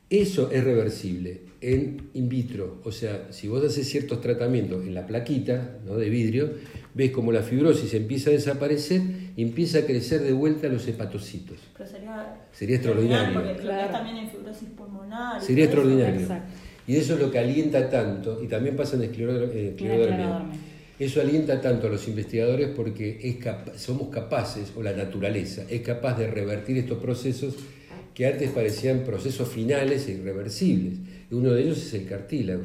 Eso 0.09 0.51
es 0.51 0.65
reversible 0.65 1.43
en 1.61 2.11
in 2.15 2.29
vitro. 2.29 2.81
O 2.85 2.91
sea, 2.91 3.29
si 3.31 3.49
vos 3.49 3.65
haces 3.65 3.89
ciertos 3.89 4.21
tratamientos 4.21 4.85
en 4.85 4.95
la 4.95 5.07
plaquita 5.07 5.79
¿no? 5.87 5.97
de 5.97 6.11
vidrio, 6.11 6.55
ves 6.95 7.11
como 7.11 7.33
la 7.33 7.43
fibrosis 7.43 7.95
empieza 7.95 8.31
a 8.31 8.33
desaparecer 8.33 9.03
y 9.37 9.43
empieza 9.43 9.79
a 9.79 9.83
crecer 9.83 10.23
de 10.23 10.33
vuelta 10.33 10.69
los 10.69 10.87
hepatocitos. 10.89 11.59
Pero 11.77 11.89
sería, 11.89 12.37
sería 12.53 12.77
extraordinario. 12.77 13.41
Porque 13.41 13.57
claro. 13.63 13.93
también 13.93 14.17
en 14.17 14.31
fibrosis 14.31 14.69
pulmonar. 14.71 15.41
Sería 15.41 15.65
extraordinario. 15.65 16.27
Y 16.90 16.96
eso 16.96 17.14
es 17.14 17.20
lo 17.20 17.31
que 17.31 17.38
alienta 17.38 17.88
tanto, 17.88 18.42
y 18.42 18.48
también 18.48 18.74
pasa 18.74 18.96
en 18.96 19.05
esclerodermia. 19.05 20.50
Eso 20.98 21.20
alienta 21.20 21.61
tanto 21.61 21.87
a 21.87 21.90
los 21.90 22.09
investigadores 22.09 22.70
porque 22.74 23.20
es 23.22 23.81
somos 23.81 24.09
capaces, 24.09 24.72
o 24.74 24.83
la 24.83 24.92
naturaleza, 24.92 25.62
es 25.70 25.83
capaz 25.83 26.18
de 26.18 26.26
revertir 26.26 26.79
estos 26.79 26.98
procesos 26.98 27.55
que 28.12 28.26
antes 28.26 28.50
parecían 28.50 29.05
procesos 29.05 29.48
finales 29.48 30.09
e 30.09 30.14
irreversibles. 30.14 30.94
Y 31.31 31.35
uno 31.37 31.53
de 31.53 31.62
ellos 31.62 31.79
es 31.79 31.94
el 31.94 32.07
cartílago. 32.07 32.64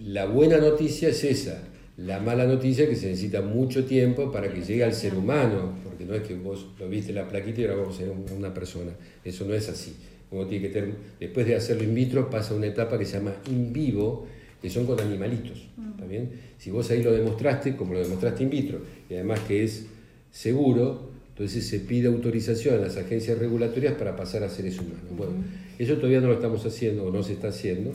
La 0.00 0.26
buena 0.26 0.58
noticia 0.58 1.10
es 1.10 1.22
esa. 1.22 1.62
La 1.98 2.18
mala 2.18 2.46
noticia 2.46 2.82
es 2.82 2.90
que 2.90 2.96
se 2.96 3.10
necesita 3.10 3.42
mucho 3.42 3.84
tiempo 3.84 4.32
para 4.32 4.52
que 4.52 4.60
llegue 4.60 4.82
al 4.82 4.94
ser 4.94 5.14
humano, 5.14 5.78
porque 5.84 6.04
no 6.04 6.14
es 6.14 6.22
que 6.22 6.34
vos 6.34 6.66
lo 6.80 6.88
viste 6.88 7.10
en 7.10 7.14
la 7.18 7.28
plaquita 7.28 7.60
y 7.60 7.64
ahora 7.66 7.76
vamos 7.76 7.94
a 7.94 7.98
ser 7.98 8.10
una 8.36 8.52
persona. 8.52 8.90
Eso 9.24 9.44
no 9.44 9.54
es 9.54 9.68
así. 9.68 9.94
Uno 10.30 10.46
tiene 10.46 10.70
que 10.70 10.94
después 11.20 11.46
de 11.46 11.54
hacerlo 11.54 11.84
in 11.84 11.94
vitro 11.94 12.28
pasa 12.28 12.54
una 12.54 12.66
etapa 12.66 12.98
que 12.98 13.04
se 13.04 13.18
llama 13.18 13.34
in 13.50 13.72
vivo, 13.72 14.26
que 14.60 14.68
son 14.68 14.86
con 14.86 15.00
animalitos. 15.00 15.68
¿está 15.90 16.06
bien? 16.06 16.30
Si 16.58 16.70
vos 16.70 16.90
ahí 16.90 17.02
lo 17.02 17.12
demostraste, 17.12 17.76
como 17.76 17.94
lo 17.94 18.00
demostraste 18.00 18.42
in 18.42 18.50
vitro, 18.50 18.80
y 19.08 19.14
además 19.14 19.40
que 19.40 19.64
es 19.64 19.86
seguro, 20.30 21.10
entonces 21.30 21.66
se 21.66 21.80
pide 21.80 22.08
autorización 22.08 22.74
a 22.74 22.78
las 22.78 22.96
agencias 22.96 23.38
regulatorias 23.38 23.94
para 23.94 24.16
pasar 24.16 24.42
a 24.42 24.50
seres 24.50 24.78
humanos. 24.78 25.04
Bueno, 25.16 25.32
eso 25.78 25.94
todavía 25.96 26.20
no 26.20 26.28
lo 26.28 26.34
estamos 26.34 26.66
haciendo 26.66 27.04
o 27.04 27.12
no 27.12 27.22
se 27.22 27.34
está 27.34 27.48
haciendo, 27.48 27.92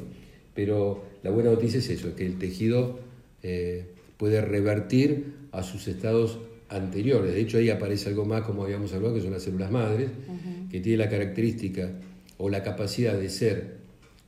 pero 0.56 1.04
la 1.24 1.30
buena 1.30 1.52
noticia 1.52 1.80
es 1.80 1.90
eso, 1.90 2.16
que 2.16 2.26
el 2.26 2.38
tejido 2.40 3.00
eh, 3.44 3.86
puede 4.18 4.42
revertir 4.42 5.34
a 5.52 5.62
sus 5.62 5.88
estados 5.88 6.40
anteriores. 6.70 7.34
De 7.34 7.42
hecho, 7.42 7.58
ahí 7.58 7.70
aparece 7.70 8.10
algo 8.10 8.26
más, 8.26 8.44
como 8.44 8.64
habíamos 8.64 8.94
hablado, 8.94 9.14
que 9.14 9.22
son 9.22 9.32
las 9.32 9.44
células 9.44 9.72
madres, 9.72 10.10
que 10.72 10.80
tiene 10.80 10.98
la 10.98 11.10
característica 11.10 11.92
o 12.44 12.50
la 12.50 12.62
capacidad 12.62 13.18
de 13.18 13.30
ser 13.30 13.78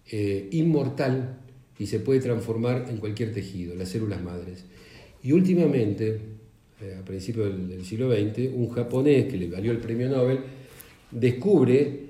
eh, 0.10 0.48
inmortal 0.54 1.38
y 1.78 1.88
se 1.88 2.00
puede 2.00 2.22
transformar 2.22 2.86
en 2.90 2.96
cualquier 2.96 3.34
tejido, 3.34 3.76
las 3.76 3.90
células 3.90 4.24
madres. 4.24 4.64
Y 5.22 5.34
últimamente, 5.34 6.22
eh, 6.82 6.98
a 6.98 7.04
principios 7.04 7.54
del, 7.68 7.84
siglo 7.84 8.10
XX, 8.10 8.54
un 8.54 8.70
japonés 8.70 9.26
que 9.26 9.36
le 9.36 9.50
valió 9.50 9.74
el 9.74 9.80
premio 9.80 10.08
Nobel 10.08 10.40
descubre 11.12 12.06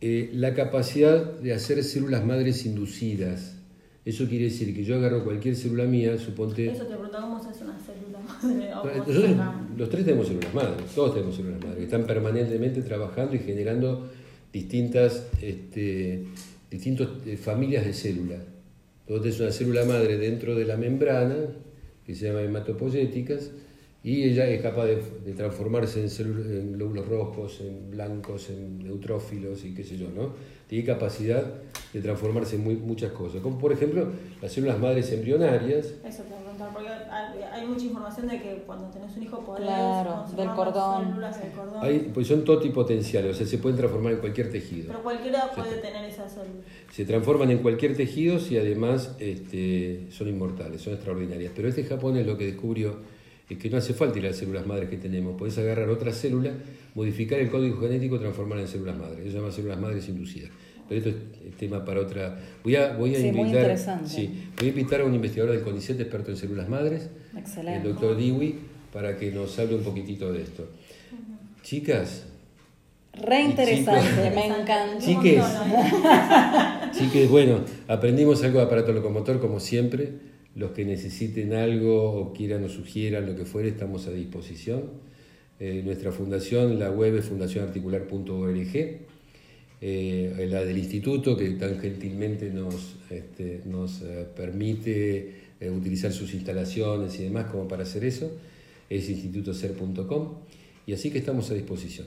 eh, 0.00 0.30
la 0.34 0.54
capacidad 0.54 1.20
de 1.40 1.52
hacer 1.52 1.82
células 1.82 2.24
madres 2.24 2.64
inducidas. 2.64 3.56
Eso 4.04 4.28
quiere 4.28 4.44
decir 4.44 4.72
que 4.72 4.84
yo 4.84 4.94
agarro 4.94 5.24
cualquier 5.24 5.56
célula 5.56 5.84
mía, 5.84 6.16
suponte... 6.16 6.70
Eso 6.70 6.84
te 6.84 6.94
pregunta 6.94 7.20
cómo 7.22 7.42
se 7.42 7.48
hace 7.48 7.64
una 7.64 7.76
célula 7.76 8.20
madre. 8.20 8.70
Nosotros, 8.98 9.36
los 9.76 9.90
tres 9.90 10.04
tenemos 10.04 10.28
células 10.28 10.54
madres, 10.54 10.94
todos 10.94 11.14
tenemos 11.14 11.34
células 11.34 11.60
madres, 11.60 11.78
que 11.78 11.84
están 11.86 12.04
permanentemente 12.04 12.82
trabajando 12.82 13.34
y 13.34 13.40
generando 13.40 14.08
distintas 14.52 15.26
este, 15.40 16.24
distintas 16.70 17.08
eh, 17.26 17.36
familias 17.36 17.84
de 17.84 17.92
células. 17.92 18.40
Entonces 19.06 19.34
es 19.34 19.40
una 19.40 19.50
célula 19.50 19.84
madre 19.84 20.16
dentro 20.18 20.54
de 20.54 20.64
la 20.64 20.76
membrana, 20.76 21.36
que 22.06 22.14
se 22.14 22.26
llama 22.26 22.42
hematopoyéticas, 22.42 23.50
y 24.02 24.22
ella 24.22 24.48
es 24.48 24.62
capaz 24.62 24.86
de, 24.86 25.32
transformarse 25.36 26.00
en, 26.00 26.26
en, 26.26 26.72
glóbulos 26.72 27.06
rojos, 27.06 27.60
en 27.60 27.90
blancos, 27.90 28.48
en 28.48 28.78
neutrófilos 28.78 29.64
y 29.64 29.74
qué 29.74 29.84
sé 29.84 29.98
yo, 29.98 30.08
¿no? 30.10 30.32
Tiene 30.68 30.86
capacidad 30.86 31.44
de 31.92 32.00
transformarse 32.00 32.56
en 32.56 32.62
muy, 32.64 32.76
muchas 32.76 33.12
cosas, 33.12 33.42
como 33.42 33.58
por 33.58 33.72
ejemplo 33.72 34.10
las 34.40 34.52
células 34.52 34.78
madres 34.78 35.12
embrionarias. 35.12 35.92
Eso 36.06 36.22
te 36.22 36.34
preguntar, 36.68 37.32
porque 37.32 37.44
hay, 37.44 37.66
mucha 37.66 37.84
información 37.84 38.28
de 38.28 38.40
que 38.40 38.62
cuando 38.66 38.88
tenés 38.88 39.16
un 39.16 39.22
hijo 39.22 39.44
podés 39.44 39.62
claro, 39.62 40.24
del 40.36 40.50
cordón. 40.50 41.08
células 41.08 41.40
del 41.40 41.52
cordón. 41.52 41.84
Hay, 41.84 42.10
pues 42.12 42.26
son 42.26 42.44
totipotenciales, 42.44 43.34
o 43.34 43.38
sea, 43.38 43.46
se 43.46 43.58
pueden 43.58 43.78
transformar 43.78 44.12
en 44.12 44.18
cualquier 44.18 44.50
tejido. 44.50 44.88
Pero 44.88 45.02
cualquiera 45.02 45.50
puede 45.54 45.76
tener 45.78 46.04
esas 46.04 46.32
células. 46.32 46.64
Se 46.90 47.04
transforman 47.04 47.50
en 47.50 47.58
cualquier 47.58 47.96
tejido 47.96 48.38
y 48.50 48.58
además 48.58 49.16
este, 49.18 50.06
son 50.10 50.28
inmortales, 50.28 50.82
son 50.82 50.94
extraordinarias. 50.94 51.52
Pero 51.54 51.68
este 51.68 51.84
japonés 51.84 52.26
lo 52.26 52.36
que 52.36 52.46
descubrió 52.46 52.96
es 53.48 53.58
que 53.58 53.68
no 53.68 53.78
hace 53.78 53.94
falta 53.94 54.18
ir 54.18 54.26
a 54.26 54.28
las 54.28 54.36
células 54.36 54.66
madres 54.66 54.88
que 54.88 54.96
tenemos. 54.96 55.36
Podés 55.36 55.58
agarrar 55.58 55.88
otra 55.88 56.12
célula, 56.12 56.52
modificar 56.94 57.40
el 57.40 57.50
código 57.50 57.80
genético, 57.80 58.18
transformarla 58.18 58.62
en 58.62 58.68
células 58.68 58.96
madres. 58.96 59.20
Eso 59.20 59.30
se 59.32 59.38
llama 59.38 59.50
células 59.50 59.80
madres 59.80 60.08
inducidas. 60.08 60.50
Pero 60.90 61.08
esto 61.08 61.10
es 61.48 61.56
tema 61.56 61.84
para 61.84 62.00
otra. 62.00 62.36
Voy 62.64 62.74
a, 62.74 62.94
voy 62.94 63.14
a 63.14 63.20
invitar. 63.20 63.78
Sí, 64.04 64.50
voy 64.58 64.66
a 64.66 64.70
invitar 64.70 65.02
a 65.02 65.04
un 65.04 65.14
investigador 65.14 65.54
del 65.54 65.62
CONICET 65.62 66.00
experto 66.00 66.32
en 66.32 66.36
células 66.36 66.68
madres, 66.68 67.08
el 67.64 67.82
doctor 67.84 68.16
Dewey, 68.16 68.56
para 68.92 69.16
que 69.16 69.30
nos 69.30 69.56
hable 69.60 69.76
un 69.76 69.84
poquitito 69.84 70.32
de 70.32 70.42
esto. 70.42 70.68
Chicas. 71.62 72.24
Re 73.12 73.42
interesante, 73.42 74.30
me 74.34 74.46
encanta. 74.46 74.98
Chiques, 74.98 75.44
chiques, 76.98 77.30
bueno, 77.30 77.60
aprendimos 77.86 78.42
algo 78.42 78.58
de 78.58 78.64
aparato 78.64 78.92
locomotor 78.92 79.40
como 79.40 79.60
siempre 79.60 80.12
los 80.56 80.72
que 80.72 80.84
necesiten 80.84 81.54
algo 81.54 82.12
o 82.12 82.32
quieran 82.32 82.64
o 82.64 82.68
sugieran 82.68 83.26
lo 83.26 83.36
que 83.36 83.44
fuere, 83.44 83.68
estamos 83.68 84.08
a 84.08 84.10
disposición. 84.10 84.90
Eh, 85.60 85.82
nuestra 85.84 86.10
fundación, 86.10 86.78
la 86.78 86.90
web 86.90 87.16
es 87.16 87.26
fundacionarticular.org, 87.26 89.00
eh, 89.80 90.46
la 90.50 90.64
del 90.64 90.78
instituto 90.78 91.36
que 91.36 91.50
tan 91.50 91.78
gentilmente 91.78 92.50
nos, 92.50 92.96
este, 93.10 93.62
nos 93.64 94.02
eh, 94.02 94.26
permite 94.36 95.50
utilizar 95.60 96.10
sus 96.12 96.32
instalaciones 96.32 97.20
y 97.20 97.24
demás 97.24 97.46
como 97.50 97.68
para 97.68 97.82
hacer 97.82 98.04
eso, 98.04 98.30
es 98.88 99.10
institutoser.com 99.10 100.36
y 100.86 100.94
así 100.94 101.10
que 101.10 101.18
estamos 101.18 101.50
a 101.50 101.54
disposición. 101.54 102.06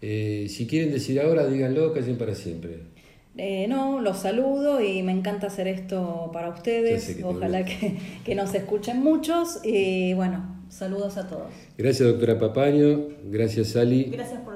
si 0.00 0.66
quieren 0.68 0.92
decir 0.92 1.20
ahora, 1.20 1.48
díganlo, 1.48 1.92
callen 1.92 2.16
para 2.16 2.34
siempre. 2.36 2.96
Eh, 3.38 3.66
no, 3.68 4.00
los 4.00 4.18
saludo 4.18 4.80
y 4.80 5.02
me 5.02 5.12
encanta 5.12 5.48
hacer 5.48 5.68
esto 5.68 6.30
para 6.32 6.48
ustedes. 6.48 7.18
Ojalá 7.22 7.64
que, 7.64 7.98
que, 8.24 8.34
nos 8.34 8.54
escuchen 8.54 9.02
muchos 9.02 9.60
y 9.62 10.14
bueno, 10.14 10.64
saludos 10.70 11.18
a 11.18 11.28
todos. 11.28 11.52
Gracias 11.76 12.08
doctora 12.08 12.38
Papaño, 12.38 13.08
gracias 13.24 13.68
Sally. 13.68 14.04
Gracias 14.04 14.40
por 14.40 14.55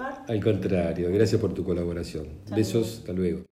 participar. 0.00 0.30
Al 0.36 0.42
contrario, 0.42 1.12
gracias 1.12 1.40
por 1.40 1.54
tu 1.54 1.64
colaboración. 1.64 2.26
Besos, 2.54 2.98
hasta 2.98 3.12
luego. 3.12 3.44